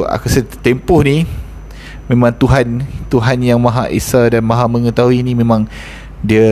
aku 0.06 0.28
rasa 0.28 0.44
tempoh 0.60 1.00
ni 1.02 1.24
memang 2.06 2.36
Tuhan 2.36 2.84
Tuhan 3.08 3.38
yang 3.40 3.58
maha 3.58 3.88
esa 3.88 4.28
dan 4.28 4.44
maha 4.44 4.68
mengetahui 4.68 5.24
ni 5.24 5.32
memang 5.32 5.64
dia 6.22 6.46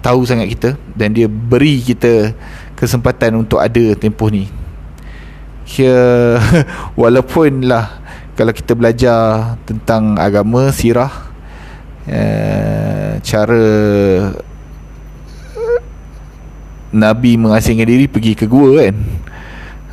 tahu 0.00 0.24
sangat 0.24 0.48
kita 0.56 0.70
dan 0.96 1.12
dia 1.12 1.28
beri 1.28 1.84
kita 1.84 2.32
kesempatan 2.78 3.44
untuk 3.44 3.60
ada 3.60 3.92
tempoh 3.98 4.32
ni. 4.32 4.48
Here, 5.66 6.38
walaupun 7.00 7.66
lah 7.66 8.00
kalau 8.38 8.54
kita 8.54 8.72
belajar 8.72 9.56
tentang 9.66 10.14
agama 10.16 10.70
sirah 10.70 11.10
uh, 12.06 13.18
cara 13.20 13.66
Nabi 16.94 17.34
mengasingkan 17.34 17.86
diri 17.86 18.06
pergi 18.06 18.38
ke 18.38 18.46
gua 18.46 18.86
kan? 18.86 18.94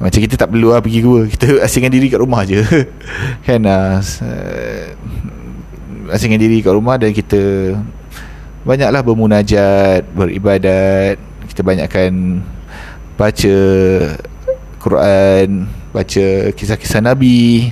Macam 0.04 0.20
kita 0.20 0.36
tak 0.36 0.52
perlu 0.52 0.74
lah 0.74 0.82
pergi 0.84 1.00
gua. 1.00 1.26
Kita 1.26 1.58
asingkan 1.66 1.94
diri 1.94 2.12
kat 2.12 2.20
rumah 2.22 2.44
je. 2.46 2.60
Kan 3.48 3.64
uh, 3.66 3.98
Asingkan 6.12 6.42
diri 6.42 6.60
kat 6.60 6.74
rumah 6.76 7.00
dan 7.00 7.16
kita 7.16 7.74
Banyaklah 8.68 9.02
bermunajat 9.04 10.04
Beribadat. 10.12 11.16
Kita 11.48 11.62
banyakkan 11.64 12.44
Baca 13.16 13.58
Quran 14.84 15.72
Baca 15.96 16.26
kisah-kisah 16.52 17.00
Nabi. 17.00 17.72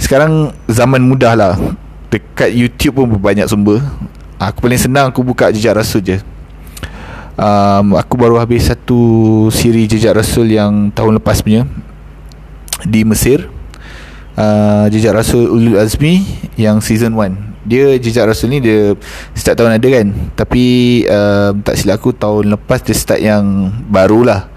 Sekarang 0.00 0.56
zaman 0.66 1.04
mudah 1.04 1.36
lah 1.36 1.54
Dekat 2.08 2.52
YouTube 2.52 3.04
pun 3.04 3.08
banyak 3.20 3.44
sumber. 3.48 3.80
Aku 4.40 4.64
paling 4.64 4.80
senang 4.80 5.08
aku 5.12 5.20
buka 5.20 5.52
jejak 5.54 5.78
rasul 5.78 6.02
je 6.02 6.31
um, 7.36 7.96
Aku 7.96 8.14
baru 8.18 8.40
habis 8.40 8.68
satu 8.68 9.00
siri 9.52 9.88
Jejak 9.88 10.16
Rasul 10.16 10.52
yang 10.52 10.90
tahun 10.92 11.20
lepas 11.20 11.40
punya 11.44 11.68
Di 12.84 13.04
Mesir. 13.06 13.48
Uh, 14.32 14.88
Jejak 14.88 15.12
Rasul 15.12 15.44
Ulul 15.44 15.76
Azmi 15.76 16.24
Yang 16.56 16.88
season 16.88 17.12
1 17.20 17.68
Dia 17.68 18.00
Jejak 18.00 18.32
Rasul 18.32 18.56
ni 18.56 18.64
dia 18.64 18.96
Start 19.36 19.60
tahun 19.60 19.76
ada 19.76 19.88
kan? 19.92 20.08
Tapi 20.32 20.64
um, 21.04 21.60
Tak 21.60 21.76
silap 21.76 22.00
aku 22.00 22.16
tahun 22.16 22.48
lepas 22.56 22.80
Dia 22.80 22.96
start 22.96 23.20
yang 23.20 23.68
barulah 23.92 24.48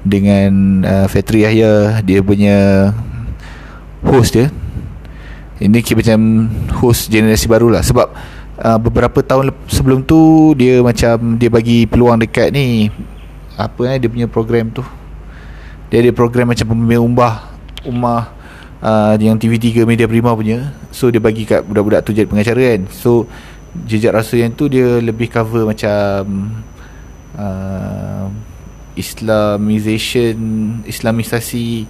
Dengan 0.00 0.80
uh, 0.80 1.06
Fatri 1.12 1.44
Yahya 1.44 2.00
Dia 2.00 2.24
punya 2.24 2.88
Host 3.98 4.38
dia. 4.38 4.46
Ini 5.58 5.82
kira 5.82 5.98
macam 5.98 6.46
Host 6.80 7.10
generasi 7.10 7.50
barulah 7.50 7.82
Sebab 7.82 8.37
uh, 8.62 8.78
beberapa 8.78 9.22
tahun 9.22 9.54
sebelum 9.70 10.02
tu 10.02 10.52
dia 10.58 10.82
macam 10.82 11.38
dia 11.38 11.50
bagi 11.50 11.86
peluang 11.86 12.18
dekat 12.22 12.50
ni 12.50 12.90
apa 13.58 13.80
eh 13.90 13.98
dia 13.98 14.08
punya 14.10 14.26
program 14.30 14.70
tu. 14.70 14.82
Dia 15.88 16.04
ada 16.04 16.12
program 16.12 16.52
macam 16.52 16.66
pembimbing 16.68 17.02
umbah 17.02 17.48
umah 17.82 18.30
uh, 18.82 19.14
yang 19.18 19.38
TV3 19.38 19.82
Media 19.82 20.06
Prima 20.06 20.34
punya. 20.34 20.74
So 20.94 21.10
dia 21.10 21.18
bagi 21.18 21.48
kat 21.48 21.64
budak-budak 21.66 22.06
tu 22.06 22.14
jadi 22.14 22.28
pengacara 22.28 22.76
kan. 22.76 22.82
So 22.94 23.26
jejak 23.86 24.14
rasa 24.14 24.38
yang 24.38 24.54
tu 24.54 24.70
dia 24.70 25.02
lebih 25.02 25.26
cover 25.30 25.66
macam 25.66 26.54
uh, 27.34 28.26
Islamization 28.98 30.34
Islamisasi 30.86 31.86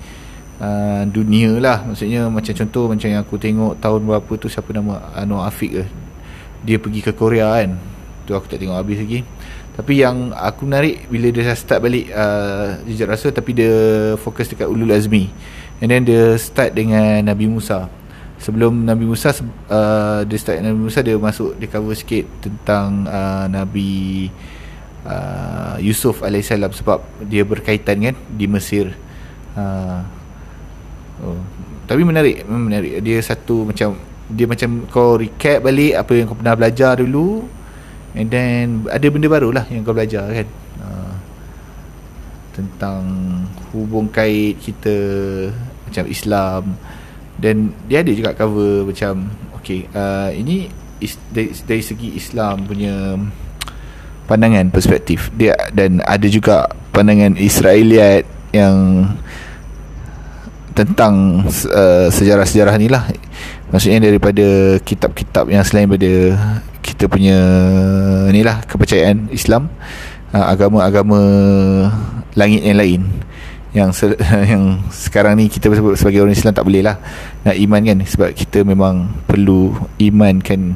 uh, 0.61 1.03
dunia 1.05 1.59
lah. 1.61 1.85
Maksudnya 1.85 2.33
macam 2.33 2.53
contoh 2.55 2.85
macam 2.89 3.09
yang 3.13 3.21
aku 3.21 3.37
tengok 3.37 3.77
tahun 3.83 4.01
berapa 4.09 4.33
tu 4.41 4.49
siapa 4.49 4.73
nama? 4.73 5.05
Anwar 5.13 5.53
Afiq 5.53 5.85
ke 5.85 6.08
dia 6.63 6.77
pergi 6.79 7.01
ke 7.05 7.13
Korea 7.15 7.63
kan. 7.63 7.79
Tu 8.27 8.33
aku 8.35 8.47
tak 8.51 8.61
tengok 8.61 8.79
habis 8.79 8.99
lagi. 9.01 9.21
Tapi 9.79 10.03
yang 10.03 10.35
aku 10.35 10.67
menarik 10.67 11.07
bila 11.07 11.31
dia 11.31 11.55
start 11.55 11.79
balik 11.79 12.11
uh, 12.11 12.83
jejak 12.83 13.15
rasa 13.15 13.31
tapi 13.31 13.55
dia 13.55 13.71
fokus 14.19 14.51
dekat 14.51 14.67
Ulul 14.67 14.91
Azmi. 14.91 15.31
And 15.79 15.95
then 15.95 16.03
dia 16.03 16.35
start 16.35 16.75
dengan 16.75 17.23
Nabi 17.23 17.47
Musa. 17.47 17.87
Sebelum 18.43 18.83
Nabi 18.83 19.07
Musa 19.07 19.31
uh, 19.71 20.27
dia 20.27 20.39
start 20.39 20.67
Nabi 20.67 20.83
Musa 20.83 20.99
dia 20.99 21.15
masuk 21.15 21.55
dia 21.63 21.71
cover 21.71 21.95
sikit 21.95 22.27
tentang 22.43 23.07
uh, 23.07 23.47
Nabi 23.47 24.27
uh, 25.07 25.79
Yusuf 25.79 26.27
AS 26.27 26.51
sebab 26.51 26.99
dia 27.23 27.47
berkaitan 27.47 28.03
kan 28.03 28.17
di 28.35 28.51
Mesir. 28.51 28.99
Uh, 29.55 30.03
oh. 31.23 31.39
tapi 31.87 32.03
menarik 32.03 32.43
menarik. 32.51 32.99
Dia 33.07 33.23
satu 33.23 33.63
macam 33.63 33.95
dia 34.29 34.45
macam 34.45 34.85
kau 34.93 35.17
recap 35.17 35.65
balik 35.65 35.97
apa 35.97 36.13
yang 36.13 36.27
kau 36.29 36.37
pernah 36.37 36.55
belajar 36.57 37.01
dulu. 37.01 37.49
And 38.17 38.29
then 38.29 38.89
ada 38.89 39.07
benda 39.09 39.29
baru 39.29 39.53
lah 39.53 39.65
yang 39.73 39.85
kau 39.85 39.97
belajar 39.97 40.29
kan. 40.29 40.49
Uh, 40.81 41.15
tentang 42.53 43.03
hubung 43.73 44.11
kait 44.13 44.61
kita 44.61 44.97
macam 45.89 46.05
Islam. 46.09 46.63
Dan 47.39 47.73
dia 47.87 48.03
ada 48.03 48.13
juga 48.13 48.35
cover 48.35 48.91
macam 48.91 49.31
okay 49.55 49.87
uh, 49.95 50.35
ini 50.35 50.67
is, 50.99 51.15
dari, 51.31 51.55
dari 51.55 51.83
segi 51.85 52.19
Islam 52.19 52.67
punya 52.67 53.15
pandangan 54.29 54.69
perspektif. 54.69 55.33
Dia 55.33 55.57
dan 55.73 56.05
ada 56.05 56.27
juga 56.29 56.69
pandangan 56.93 57.39
Israeliat 57.39 58.27
yang 58.53 59.07
tentang 60.75 61.43
uh, 61.75 62.07
sejarah-sejarah 62.07 62.75
ni 62.79 62.87
lah 62.87 63.03
Maksudnya 63.69 64.09
daripada 64.09 64.81
kitab-kitab 64.81 65.53
yang 65.53 65.61
selain 65.61 65.85
daripada 65.85 66.41
kita 66.81 67.05
punya 67.05 67.39
ni 68.33 68.41
lah 68.41 68.65
kepercayaan 68.65 69.29
Islam 69.29 69.69
uh, 70.33 70.45
agama-agama 70.49 71.21
langit 72.33 72.65
yang 72.65 72.81
lain. 72.81 73.03
Yang 73.77 73.91
se- 73.93 74.21
yang 74.53 74.81
sekarang 74.89 75.37
ni 75.37 75.53
kita 75.53 75.69
sebagai 75.95 76.25
orang 76.25 76.33
Islam 76.33 76.57
tak 76.57 76.65
boleh 76.65 76.81
lah 76.81 76.97
nak 77.45 77.57
iman 77.61 77.81
kan. 77.85 77.99
Sebab 78.09 78.31
kita 78.33 78.65
memang 78.65 79.13
perlu 79.29 79.77
iman 80.01 80.35
kan. 80.41 80.73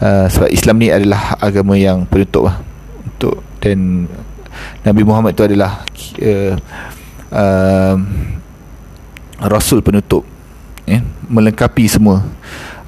Uh, 0.00 0.26
sebab 0.26 0.48
Islam 0.48 0.80
ni 0.80 0.88
adalah 0.88 1.36
agama 1.44 1.76
yang 1.76 2.08
penutup 2.08 2.48
lah. 2.48 2.56
Untuk 3.04 3.44
dan 3.60 4.08
Nabi 4.80 5.02
Muhammad 5.04 5.36
tu 5.36 5.44
adalah 5.44 5.84
uh, 6.24 6.52
uh, 7.32 7.96
rasul 9.44 9.84
penutup 9.84 10.33
ya, 10.84 11.00
melengkapi 11.28 11.84
semua 11.88 12.24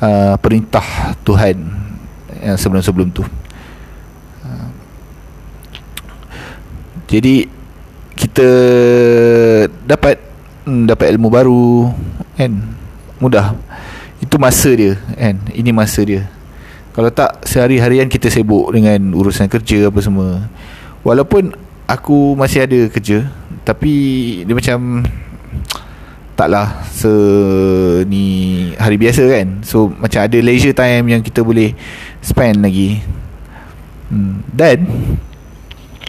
uh, 0.01 0.35
perintah 0.41 1.17
Tuhan 1.25 1.57
yang 2.41 2.57
sebelum-sebelum 2.57 3.09
tu. 3.13 3.25
Uh, 4.45 4.69
jadi 7.09 7.49
kita 8.17 8.49
dapat 9.85 10.17
hmm, 10.65 10.89
dapat 10.89 11.07
ilmu 11.17 11.29
baru 11.29 11.93
kan? 12.37 12.53
Mudah. 13.21 13.57
Itu 14.21 14.41
masa 14.41 14.73
dia 14.73 14.97
kan? 15.17 15.37
Ini 15.53 15.71
masa 15.73 16.01
dia. 16.05 16.25
Kalau 16.97 17.13
tak 17.13 17.45
sehari-harian 17.45 18.09
kita 18.09 18.33
sibuk 18.33 18.73
dengan 18.73 19.13
urusan 19.13 19.53
kerja 19.53 19.93
apa 19.93 20.01
semua. 20.01 20.49
Walaupun 21.05 21.53
aku 21.85 22.33
masih 22.35 22.65
ada 22.65 22.89
kerja 22.89 23.29
tapi 23.63 23.93
dia 24.43 24.55
macam 24.57 25.05
taklah 26.37 26.85
se 26.93 27.09
ni 28.07 28.25
hari 28.77 29.01
biasa 29.01 29.25
kan. 29.25 29.65
So 29.65 29.89
macam 29.97 30.21
ada 30.23 30.39
leisure 30.39 30.77
time 30.77 31.09
yang 31.09 31.23
kita 31.25 31.41
boleh 31.41 31.73
spend 32.21 32.61
lagi. 32.61 33.01
Hmm. 34.07 34.39
dan 34.55 34.87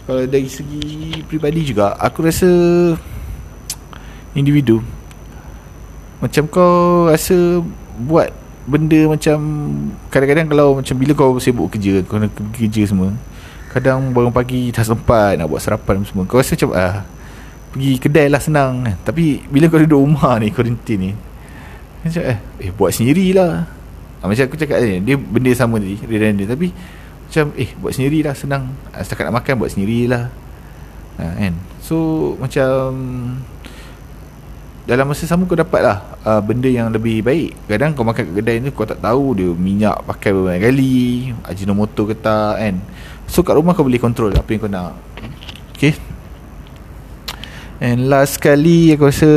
kalau 0.06 0.22
dari 0.22 0.46
segi 0.46 1.18
peribadi 1.26 1.66
juga 1.66 1.98
aku 1.98 2.22
rasa 2.22 2.46
individu. 4.38 4.78
Macam 6.22 6.46
kau 6.46 7.10
rasa 7.10 7.58
buat 7.98 8.30
benda 8.68 9.00
macam 9.08 9.38
kadang-kadang 10.12 10.46
kalau 10.52 10.68
macam 10.78 10.94
bila 10.94 11.12
kau 11.16 11.40
sibuk 11.40 11.72
kerja 11.72 12.04
kau 12.04 12.20
nak 12.20 12.28
kerja 12.52 12.84
semua 12.84 13.16
kadang 13.72 14.12
bangun 14.12 14.28
pagi 14.28 14.68
tak 14.68 14.84
sempat 14.84 15.40
nak 15.40 15.48
buat 15.48 15.64
sarapan 15.64 16.04
semua 16.04 16.28
kau 16.28 16.36
rasa 16.36 16.52
macam 16.52 16.76
ah 16.76 17.08
pergi 17.68 18.00
kedai 18.00 18.26
lah 18.32 18.40
senang 18.40 18.84
kan 18.84 18.96
tapi 19.04 19.44
bila 19.48 19.68
kau 19.68 19.80
duduk 19.80 20.00
rumah 20.00 20.40
ni 20.40 20.48
quarantine 20.48 21.00
ni 21.00 21.12
macam 21.98 22.22
eh, 22.22 22.38
eh 22.62 22.70
buat 22.74 22.90
sendirilah. 22.94 23.52
Ah, 24.18 24.26
macam 24.26 24.44
aku 24.50 24.58
cakap 24.58 24.82
ni 24.82 25.02
dia 25.02 25.14
benda 25.14 25.50
sama 25.54 25.78
tadi 25.78 25.94
dia 25.98 26.46
tapi 26.46 26.74
macam 27.28 27.44
eh 27.58 27.70
buat 27.78 27.92
sendirilah 27.94 28.34
senang. 28.34 28.64
Ah, 28.94 29.02
setakat 29.02 29.30
nak 29.30 29.42
makan 29.42 29.54
buat 29.58 29.70
sendirilah. 29.74 30.30
Ah, 31.18 31.32
kan? 31.34 31.54
So 31.82 31.96
macam 32.38 32.70
dalam 34.88 35.04
masa 35.04 35.28
sama 35.28 35.44
kau 35.44 35.52
dapat 35.52 35.84
lah 35.84 36.16
uh, 36.24 36.40
benda 36.40 36.70
yang 36.70 36.88
lebih 36.88 37.20
baik. 37.20 37.68
Kadang 37.68 37.92
kau 37.92 38.08
makan 38.08 38.32
kat 38.32 38.34
kedai 38.40 38.56
ni 38.62 38.72
kau 38.72 38.88
tak 38.88 39.04
tahu 39.04 39.36
dia 39.36 39.50
minyak 39.52 40.00
pakai 40.08 40.32
berapa 40.32 40.56
kali 40.56 41.28
ajinomoto 41.44 42.08
ke 42.08 42.16
tak 42.16 42.56
kan? 42.56 42.80
So 43.28 43.44
kat 43.44 43.58
rumah 43.58 43.76
kau 43.76 43.84
boleh 43.84 44.00
control 44.00 44.32
apa 44.32 44.48
yang 44.48 44.60
kau 44.64 44.70
nak. 44.70 44.96
Okay 45.76 46.07
and 47.78 48.10
last 48.10 48.42
kali 48.42 48.94
aku 48.94 49.10
rasa 49.10 49.30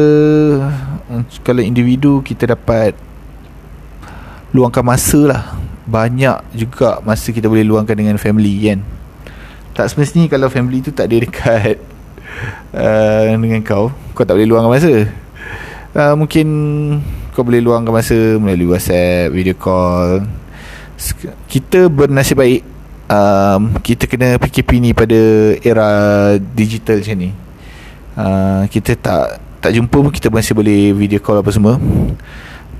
kalau 1.45 1.61
individu 1.61 2.21
kita 2.25 2.53
dapat 2.57 2.97
luangkan 4.51 4.83
masa 4.83 5.19
lah 5.25 5.43
banyak 5.87 6.37
juga 6.53 7.01
masa 7.01 7.33
kita 7.33 7.47
boleh 7.47 7.65
luangkan 7.65 7.97
dengan 7.97 8.17
family 8.17 8.69
kan 8.69 8.79
tak 9.71 9.87
semestinya 9.93 10.27
kalau 10.27 10.51
family 10.51 10.83
tu 10.83 10.91
tak 10.91 11.07
ada 11.07 11.17
dekat 11.23 11.77
uh, 12.75 13.33
dengan 13.43 13.61
kau 13.63 13.89
kau 14.13 14.27
tak 14.27 14.35
boleh 14.35 14.49
luangkan 14.49 14.71
masa 14.71 14.93
uh, 15.95 16.13
mungkin 16.15 16.47
kau 17.31 17.47
boleh 17.47 17.63
luangkan 17.63 17.95
masa 17.95 18.17
melalui 18.37 18.75
WhatsApp, 18.75 19.31
video 19.31 19.55
call. 19.55 20.27
Kita 21.47 21.87
bernasib 21.87 22.37
baik 22.37 22.61
um, 23.07 23.79
kita 23.79 24.03
kena 24.05 24.35
PKP 24.37 24.69
ni 24.83 24.91
pada 24.91 25.19
era 25.63 25.89
digital 26.37 26.99
macam 26.99 27.17
ni. 27.17 27.31
Uh, 28.11 28.67
kita 28.67 28.97
tak 28.99 29.39
tak 29.61 29.71
jumpa 29.71 29.93
pun 29.93 30.11
kita 30.11 30.27
masih 30.27 30.51
boleh 30.57 30.91
video 30.91 31.21
call 31.21 31.39
apa 31.39 31.51
semua. 31.53 31.79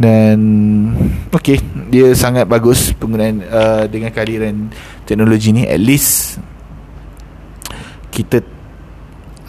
Dan 0.02 0.38
okey, 1.30 1.62
dia 1.94 2.10
sangat 2.18 2.50
bagus 2.50 2.90
penggunaan 2.98 3.46
uh, 3.46 3.84
dengan 3.86 4.10
kehadiran 4.10 4.74
teknologi 5.06 5.54
ni. 5.54 5.64
At 5.70 5.78
least 5.78 6.42
kita 8.10 8.42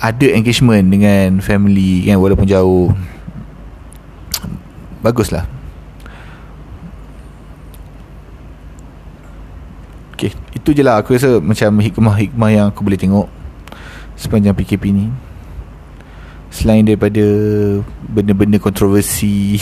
ada 0.02 0.26
engagement 0.34 0.86
dengan 0.86 1.40
family 1.40 2.06
kan 2.06 2.20
walaupun 2.20 2.46
jauh. 2.46 2.92
Baguslah 5.02 5.50
Okay 10.14 10.30
Itu 10.54 10.70
je 10.70 10.86
lah. 10.86 11.02
Aku 11.02 11.18
rasa 11.18 11.42
Macam 11.42 11.82
hikmah-hikmah 11.82 12.50
yang 12.54 12.66
aku 12.70 12.86
boleh 12.86 12.94
tengok 12.94 13.26
Sepanjang 14.14 14.54
PKP 14.54 14.94
ni 14.94 15.10
Selain 16.52 16.84
daripada 16.84 17.24
Benda-benda 18.04 18.60
kontroversi 18.60 19.56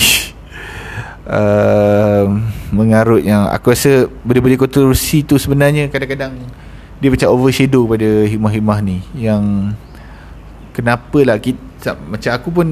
uh, 1.30 2.26
Mengarut 2.74 3.22
yang 3.22 3.46
Aku 3.54 3.70
rasa 3.70 4.10
Benda-benda 4.26 4.58
kontroversi 4.58 5.22
tu 5.22 5.38
sebenarnya 5.38 5.86
Kadang-kadang 5.86 6.34
Dia 6.98 7.08
macam 7.14 7.30
overshadow 7.30 7.86
pada 7.86 8.26
hikmah-hikmah 8.26 8.78
ni. 8.82 8.98
Yang 9.14 9.72
Kenapalah 10.74 11.38
kita, 11.38 11.94
Macam 11.94 12.30
aku 12.34 12.48
pun 12.50 12.68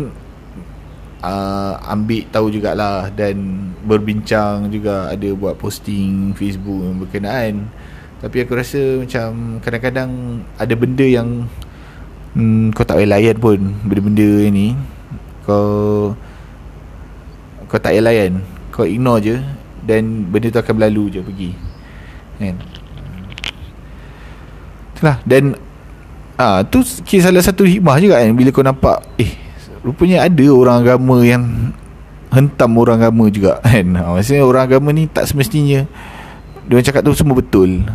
uh, 1.22 1.74
ambil 1.90 2.22
tahu 2.30 2.46
jugalah 2.52 3.10
dan 3.10 3.68
berbincang 3.82 4.70
juga 4.70 5.10
ada 5.10 5.28
buat 5.34 5.58
posting 5.58 6.34
Facebook 6.34 7.06
berkenaan. 7.06 7.66
Tapi 8.18 8.42
aku 8.42 8.52
rasa 8.58 8.80
macam 8.98 9.62
kadang-kadang 9.62 10.42
ada 10.58 10.74
benda 10.74 11.06
yang 11.06 11.46
hmm, 12.38 12.70
kau 12.70 12.86
tak 12.86 13.02
boleh 13.02 13.10
layan 13.10 13.36
pun 13.36 13.58
benda-benda 13.82 14.30
ni. 14.54 14.78
Kau 15.42 16.14
kau 17.66 17.78
tak 17.82 17.98
boleh 17.98 18.04
layan. 18.06 18.32
Kau 18.70 18.86
ignore 18.86 19.20
je 19.20 19.36
dan 19.82 20.30
benda 20.30 20.54
tu 20.54 20.62
akan 20.62 20.74
berlalu 20.78 21.18
je 21.18 21.20
pergi. 21.20 21.50
Kan? 22.38 22.56
Itulah 24.94 25.18
dan 25.26 25.58
ah 26.38 26.62
tu 26.62 26.86
salah 27.18 27.42
satu 27.42 27.66
hikmah 27.66 27.98
juga 27.98 28.22
kan 28.22 28.30
bila 28.30 28.54
kau 28.54 28.62
nampak 28.62 29.02
eh 29.18 29.48
Rupanya 29.78 30.26
ada 30.26 30.46
orang 30.50 30.82
agama 30.82 31.22
yang 31.22 31.44
Hentam 32.28 32.76
orang 32.76 33.00
agama 33.00 33.30
juga 33.32 33.56
kan? 33.64 33.86
Ha, 33.94 34.12
Maksudnya 34.12 34.42
orang 34.44 34.68
agama 34.68 34.92
ni 34.92 35.06
tak 35.08 35.30
semestinya 35.30 35.86
Dia 36.68 36.84
cakap 36.84 37.00
tu 37.06 37.14
semua 37.14 37.38
betul. 37.38 37.86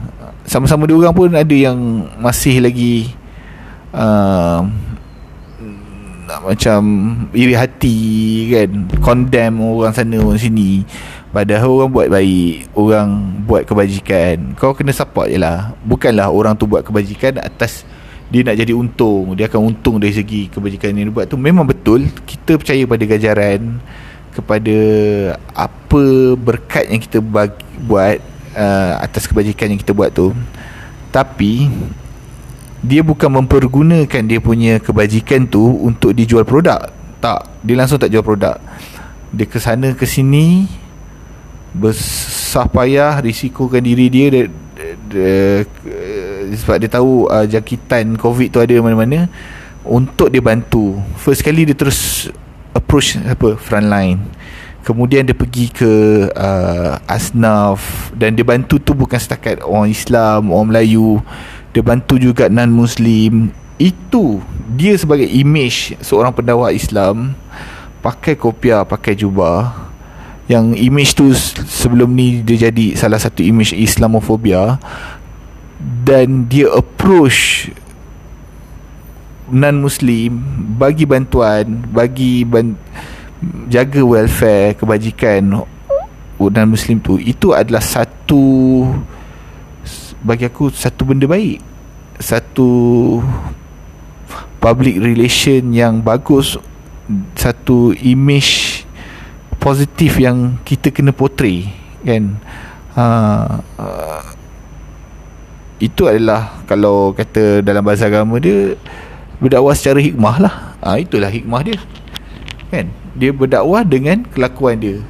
Sama-sama 0.47 0.89
dia 0.89 0.97
orang 0.97 1.13
pun 1.13 1.29
ada 1.31 1.55
yang 1.55 1.77
Masih 2.17 2.63
lagi 2.63 3.13
uh, 3.93 4.59
Macam 6.43 6.81
Iri 7.31 7.53
hati 7.53 7.97
kan. 8.51 8.69
Condemn 8.99 9.61
orang 9.61 9.93
sana 9.93 10.17
orang 10.19 10.41
sini. 10.41 10.83
Padahal 11.33 11.69
orang 11.81 11.89
buat 11.89 12.07
baik 12.09 12.73
Orang 12.73 13.41
buat 13.45 13.63
kebajikan. 13.63 14.57
Kau 14.57 14.73
kena 14.73 14.91
support 14.91 15.29
je 15.29 15.37
lah. 15.37 15.77
Bukanlah 15.85 16.33
orang 16.33 16.57
tu 16.57 16.65
buat 16.65 16.81
kebajikan 16.81 17.37
Atas 17.39 17.85
dia 18.33 18.41
nak 18.41 18.57
jadi 18.57 18.73
untung. 18.73 19.37
Dia 19.37 19.45
akan 19.45 19.61
untung 19.69 20.01
dari 20.01 20.09
segi 20.09 20.49
kebajikan 20.49 20.89
yang 20.97 21.13
dia 21.13 21.13
buat 21.13 21.29
tu. 21.29 21.37
Memang 21.37 21.69
betul 21.69 22.09
kita 22.25 22.57
percaya 22.57 22.81
pada 22.89 23.03
gajaran 23.05 23.77
kepada 24.33 24.77
apa 25.53 26.03
berkat 26.33 26.89
yang 26.89 26.97
kita 26.97 27.21
bagi, 27.21 27.61
buat 27.85 28.17
uh, 28.57 28.93
atas 29.05 29.29
kebajikan 29.29 29.69
yang 29.69 29.77
kita 29.77 29.93
buat 29.93 30.09
tu. 30.09 30.33
Tapi 31.13 31.69
dia 32.83 32.99
bukan 32.99 33.39
mempergunakan 33.39 34.21
dia 34.27 34.39
punya 34.43 34.75
kebajikan 34.83 35.47
tu 35.47 35.63
untuk 35.63 36.11
dijual 36.11 36.43
produk. 36.43 36.91
Tak 37.23 37.63
dia 37.63 37.79
langsung 37.79 37.95
tak 37.95 38.11
jual 38.11 38.21
produk. 38.21 38.59
Dia 39.31 39.47
ke 39.47 39.57
sana 39.57 39.95
ke 39.95 40.03
sini 40.03 40.67
besar 41.73 42.69
payah 42.69 43.17
risikokan 43.23 43.81
diri 43.81 44.05
dia 44.11 44.27
de, 44.29 44.41
de, 44.77 44.91
de, 45.09 45.25
sebab 46.59 46.77
dia 46.77 46.91
tahu 46.91 47.25
uh, 47.31 47.47
jangkitan 47.47 48.19
covid 48.19 48.51
tu 48.51 48.59
ada 48.59 48.75
mana-mana. 48.83 49.31
Untuk 49.83 50.27
dia 50.27 50.43
bantu 50.43 50.99
first 51.15 51.43
kali 51.43 51.63
dia 51.63 51.75
terus 51.75 52.31
approach 52.75 53.19
apa 53.19 53.59
frontline 53.59 54.15
kemudian 54.83 55.23
dia 55.23 55.35
pergi 55.35 55.71
ke 55.71 55.91
uh, 56.35 56.99
asnaf. 57.07 58.11
Dan 58.11 58.35
dia 58.35 58.43
bantu 58.43 58.77
tu 58.83 58.91
bukan 58.91 59.15
setakat 59.15 59.63
orang 59.63 59.87
Islam 59.87 60.51
orang 60.51 60.67
Melayu 60.75 61.23
dia 61.73 61.81
bantu 61.81 62.21
juga 62.21 62.45
non 62.53 62.69
muslim 62.69 63.49
itu 63.81 64.37
dia 64.77 64.93
sebagai 64.93 65.25
image 65.25 65.97
seorang 65.99 66.29
pendakwa 66.29 66.69
Islam. 66.69 67.33
Pakai 68.05 68.37
kopiah 68.37 68.85
pakai 68.85 69.17
jubah. 69.17 69.89
Yang 70.45 70.65
image 70.85 71.11
tu 71.15 71.31
sebelum 71.65 72.13
ni 72.13 72.43
dia 72.43 72.69
jadi 72.69 72.93
salah 72.99 73.17
satu 73.17 73.41
image 73.41 73.73
Islamofobia 73.73 74.75
dan 76.03 76.45
dia 76.51 76.67
approach 76.67 77.71
non 79.47 79.79
muslim 79.81 80.39
bagi 80.75 81.07
bantuan 81.07 81.83
bagi 81.91 82.43
ban- 82.43 82.79
jaga 83.71 84.03
welfare 84.03 84.75
kebajikan 84.75 85.63
non 86.37 86.67
muslim 86.67 86.99
tu. 86.99 87.15
Itu 87.17 87.55
adalah 87.55 87.81
satu 87.81 88.83
bagi 90.23 90.47
aku 90.47 90.71
satu 90.71 91.03
benda 91.03 91.27
baik. 91.27 91.59
Satu 92.17 93.19
public 94.63 94.95
relation 95.03 95.75
yang 95.75 95.99
bagus. 95.99 96.55
Satu 97.35 97.91
image 97.99 98.87
positif 99.59 100.15
yang 100.17 100.55
kita 100.63 100.89
kena 100.89 101.11
portray 101.11 101.67
kan? 102.07 102.39
Uh, 102.95 103.59
uh, 103.75 104.23
itu 105.83 106.07
adalah 106.07 106.63
kalau 106.63 107.11
kata 107.11 107.59
dalam 107.59 107.83
bahasa 107.83 108.07
agama 108.07 108.39
dia 108.39 108.79
berdakwah 109.43 109.75
secara 109.75 109.99
hikmah 109.99 110.35
lah. 110.39 110.55
Ha, 110.79 111.03
itulah 111.03 111.27
hikmah 111.27 111.61
dia 111.67 111.77
kan? 112.71 112.87
Dia 113.19 113.35
berdakwah 113.35 113.83
dengan 113.83 114.23
kelakuan 114.31 114.79
dia. 114.79 115.03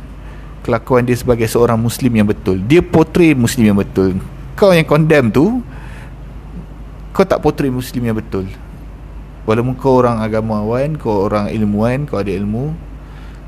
Kelakuan 0.66 1.06
dia 1.06 1.14
sebagai 1.14 1.46
seorang 1.46 1.78
muslim 1.78 2.10
yang 2.10 2.26
betul. 2.26 2.58
Dia 2.58 2.82
portray 2.82 3.38
muslim 3.38 3.70
yang 3.70 3.78
betul 3.78 4.18
kau 4.54 4.72
yang 4.74 4.86
condemn 4.86 5.34
tu 5.34 5.62
kau 7.14 7.26
tak 7.26 7.42
portray 7.46 7.70
muslim 7.70 8.10
yang 8.10 8.18
betul. 8.18 8.50
Walaupun 9.44 9.76
kau 9.76 10.00
orang 10.02 10.24
agamawan 10.24 10.98
kau 10.98 11.28
orang 11.30 11.52
ilmuwan 11.52 12.10
kau 12.10 12.18
ada 12.18 12.32
ilmu 12.32 12.74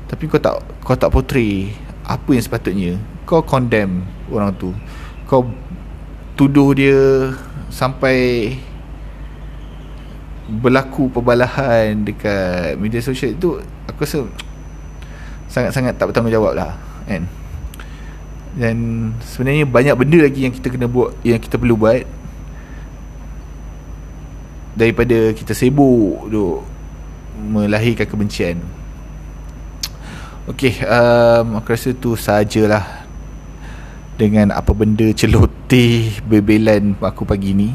tapi 0.06 0.30
kau 0.30 0.38
tak 0.38 0.62
kau 0.86 0.94
tak 0.94 1.10
portray 1.10 1.74
apa 2.06 2.30
yang 2.30 2.44
sepatutnya. 2.44 2.92
Kau 3.26 3.42
condemn 3.42 4.06
orang 4.30 4.54
tu. 4.54 4.70
Kau 5.26 5.50
tuduh 6.38 6.76
dia 6.76 7.32
sampai 7.72 8.54
berlaku 10.46 11.10
perbalahan 11.10 12.06
dekat 12.06 12.78
media 12.78 13.02
sosial 13.02 13.34
itu 13.34 13.58
aku 13.90 14.06
rasa 14.06 14.22
sangat-sangat 15.50 15.98
tak 15.98 16.06
bertanggungjawab 16.06 16.54
lah 16.54 16.78
kan 17.10 17.26
dan 18.56 18.76
sebenarnya 19.20 19.68
banyak 19.68 19.94
benda 19.94 20.18
lagi 20.24 20.48
yang 20.48 20.54
kita 20.56 20.72
kena 20.72 20.88
buat 20.88 21.12
yang 21.20 21.36
kita 21.36 21.60
perlu 21.60 21.76
buat 21.76 22.02
daripada 24.76 25.36
kita 25.36 25.52
sibuk 25.52 26.28
duk 26.32 26.64
melahirkan 27.36 28.08
kebencian 28.08 28.56
Okey, 30.46 30.78
um, 30.86 31.58
aku 31.58 31.74
rasa 31.74 31.90
tu 31.90 32.14
sajalah 32.14 33.02
dengan 34.14 34.54
apa 34.54 34.70
benda 34.70 35.10
celoteh 35.10 36.22
bebelan 36.22 36.94
aku 37.02 37.26
pagi 37.26 37.50
ni. 37.50 37.74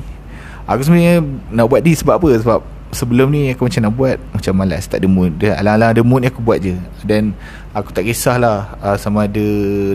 Aku 0.63 0.79
sebenarnya 0.79 1.19
nak 1.51 1.67
buat 1.67 1.83
ni 1.83 1.91
sebab 1.91 2.15
apa? 2.15 2.31
Sebab 2.39 2.59
sebelum 2.91 3.31
ni 3.31 3.51
aku 3.55 3.67
macam 3.67 3.81
nak 3.87 3.93
buat 3.95 4.17
macam 4.35 4.53
malas 4.55 4.85
tak 4.85 5.01
ada 5.03 5.07
mood. 5.07 5.31
Dia 5.39 5.55
alang-alang 5.57 5.91
ada 5.95 6.01
mood 6.03 6.21
ni 6.23 6.27
aku 6.27 6.43
buat 6.43 6.59
je. 6.59 6.75
Dan 7.07 7.31
aku 7.71 7.95
tak 7.95 8.05
kisahlah 8.05 8.75
uh, 8.83 8.99
sama 8.99 9.25
ada 9.25 9.45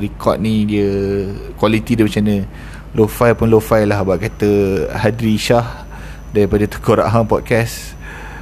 record 0.01 0.41
ni 0.41 0.65
dia 0.65 0.89
quality 1.61 1.93
dia 1.97 2.05
macam 2.05 2.23
mana. 2.25 2.37
Low 2.97 3.09
file 3.09 3.37
pun 3.37 3.49
low 3.53 3.61
file 3.61 3.93
lah 3.93 4.01
buat 4.01 4.17
kata 4.17 4.51
Hadri 4.97 5.37
Shah 5.37 5.85
daripada 6.33 6.65
Tekorak 6.65 7.13
Hang 7.13 7.29
Podcast. 7.29 7.93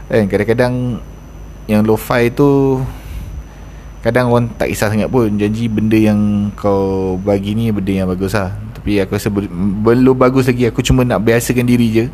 Kan 0.06 0.30
kadang-kadang 0.30 1.02
yang 1.66 1.82
low 1.82 1.98
file 1.98 2.30
tu 2.30 2.78
kadang 4.06 4.30
orang 4.30 4.52
tak 4.54 4.70
kisah 4.70 4.86
sangat 4.86 5.10
pun. 5.10 5.34
Janji 5.34 5.66
benda 5.66 5.98
yang 5.98 6.50
kau 6.54 7.18
bagi 7.18 7.58
ni 7.58 7.74
benda 7.74 7.90
yang 7.90 8.06
bagus 8.06 8.38
lah. 8.38 8.54
Tapi 8.78 9.02
aku 9.02 9.18
rasa 9.18 9.28
belum 9.32 10.14
bagus 10.14 10.46
lagi. 10.46 10.70
Aku 10.70 10.84
cuma 10.86 11.02
nak 11.02 11.26
biasakan 11.26 11.66
diri 11.66 11.88
je 11.90 12.06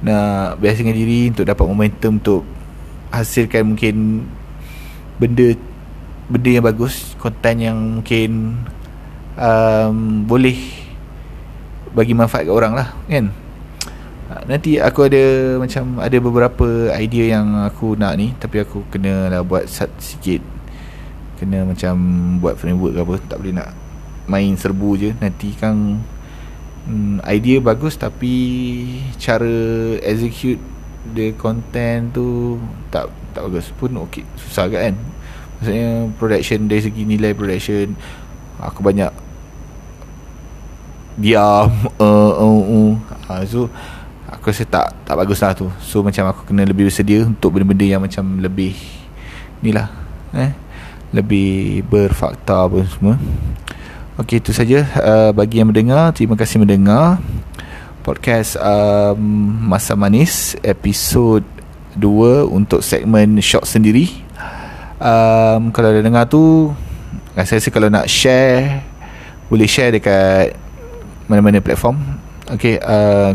nak 0.00 0.56
biasakan 0.60 0.96
diri 0.96 1.28
untuk 1.28 1.44
dapat 1.44 1.64
momentum 1.68 2.16
untuk 2.16 2.42
hasilkan 3.12 3.74
mungkin 3.74 4.24
benda 5.20 5.52
benda 6.30 6.50
yang 6.50 6.64
bagus 6.64 7.12
konten 7.18 7.56
yang 7.60 7.78
mungkin 8.00 8.62
um, 9.36 10.24
boleh 10.24 10.56
bagi 11.90 12.14
manfaat 12.14 12.46
kat 12.46 12.54
orang 12.54 12.72
lah 12.78 12.88
kan? 13.10 13.28
Ah, 14.30 14.46
nanti 14.46 14.78
aku 14.78 15.10
ada 15.10 15.58
macam 15.58 15.98
ada 15.98 16.16
beberapa 16.22 16.94
idea 16.94 17.34
yang 17.34 17.66
aku 17.66 17.98
nak 17.98 18.14
ni 18.14 18.30
tapi 18.38 18.62
aku 18.62 18.86
kena 18.86 19.26
lah 19.26 19.42
buat 19.42 19.66
sikit. 19.98 20.38
Kena 21.42 21.66
macam 21.66 21.94
buat 22.38 22.54
framework 22.54 22.94
ke 22.94 23.00
apa 23.02 23.14
tak 23.26 23.38
boleh 23.42 23.54
nak 23.58 23.74
main 24.30 24.54
serbu 24.54 24.90
je. 24.94 25.10
Nanti 25.18 25.50
kan 25.58 25.98
hmm, 26.90 27.22
idea 27.22 27.62
bagus 27.62 27.94
tapi 27.94 28.34
cara 29.22 29.54
execute 30.02 30.58
the 31.14 31.32
content 31.38 32.10
tu 32.10 32.58
tak 32.90 33.06
tak 33.30 33.46
bagus. 33.46 33.70
Pun 33.78 33.94
okey 34.10 34.26
susah 34.34 34.66
kan? 34.66 34.98
Maksudnya 35.60 36.10
production 36.18 36.66
dari 36.66 36.82
segi 36.82 37.02
nilai 37.06 37.32
production 37.32 37.94
aku 38.58 38.82
banyak 38.82 39.12
diam 41.20 41.70
uh, 42.02 42.32
uh, 42.34 42.62
uh. 42.66 42.92
Uh, 43.30 43.42
so 43.46 43.70
aku 44.26 44.50
rasa 44.50 44.66
tak 44.66 44.86
tak 45.06 45.14
bagus 45.14 45.38
lah 45.40 45.54
tu. 45.54 45.70
So 45.78 46.02
macam 46.02 46.26
aku 46.26 46.50
kena 46.50 46.66
lebih 46.66 46.90
bersedia 46.90 47.22
untuk 47.22 47.54
benda-benda 47.54 47.86
yang 47.86 48.02
macam 48.02 48.42
lebih 48.42 48.74
ni 49.62 49.70
lah 49.70 49.88
eh? 50.34 50.52
Lebih 51.10 51.82
berfakta 51.90 52.70
apa 52.70 52.86
semua 52.86 53.18
Okey 54.18 54.42
itu 54.42 54.50
saja. 54.50 54.82
Uh, 54.98 55.30
bagi 55.30 55.62
yang 55.62 55.70
mendengar 55.70 56.10
terima 56.10 56.34
kasih 56.34 56.58
mendengar. 56.58 57.22
Podcast 58.02 58.58
um, 58.58 59.22
masa 59.70 59.94
manis 59.94 60.58
episod 60.66 61.46
2 61.94 62.50
untuk 62.50 62.82
segmen 62.82 63.38
short 63.38 63.70
sendiri. 63.70 64.10
Um, 64.98 65.70
kalau 65.70 65.94
ada 65.94 66.02
dengar 66.02 66.26
tu 66.26 66.74
saya 67.38 67.62
rasa 67.62 67.70
kalau 67.70 67.86
nak 67.86 68.10
share 68.10 68.82
boleh 69.46 69.70
share 69.70 69.94
dekat 69.94 70.58
mana-mana 71.30 71.62
platform. 71.62 72.02
Okay 72.50 72.82
uh, 72.82 73.30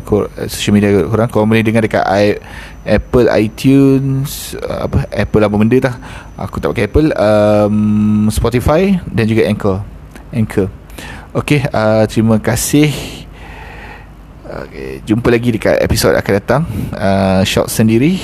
Social 0.51 0.75
media 0.75 0.91
korang. 1.07 1.31
Korang 1.31 1.47
boleh 1.47 1.63
dengar 1.63 1.87
dekat 1.87 2.03
I, 2.03 2.35
Apple 2.83 3.31
iTunes 3.31 4.59
uh, 4.59 4.91
apa 4.91 5.07
Apple 5.07 5.39
apa 5.39 5.55
benda 5.55 5.77
tak 5.79 5.95
Aku 6.35 6.59
tak 6.59 6.75
pakai 6.75 6.91
Apple 6.91 7.09
um, 7.15 8.27
Spotify 8.27 8.99
Dan 9.07 9.23
juga 9.31 9.47
Anchor 9.47 9.94
Anchor. 10.35 10.67
Okay 11.31 11.63
uh, 11.71 12.03
Terima 12.11 12.37
kasih. 12.37 12.91
Okay, 14.45 15.01
Jumpa 15.07 15.33
lagi 15.33 15.49
dekat 15.55 15.79
episod 15.81 16.13
akan 16.13 16.33
datang. 16.37 16.61
Uh, 16.91 17.41
Short 17.47 17.71
sendiri. 17.71 18.19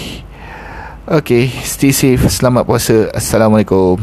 Okay 1.08 1.47
Stay 1.63 1.95
safe. 1.95 2.21
Selamat 2.28 2.67
puasa. 2.67 3.10
Assalamualaikum 3.15 3.97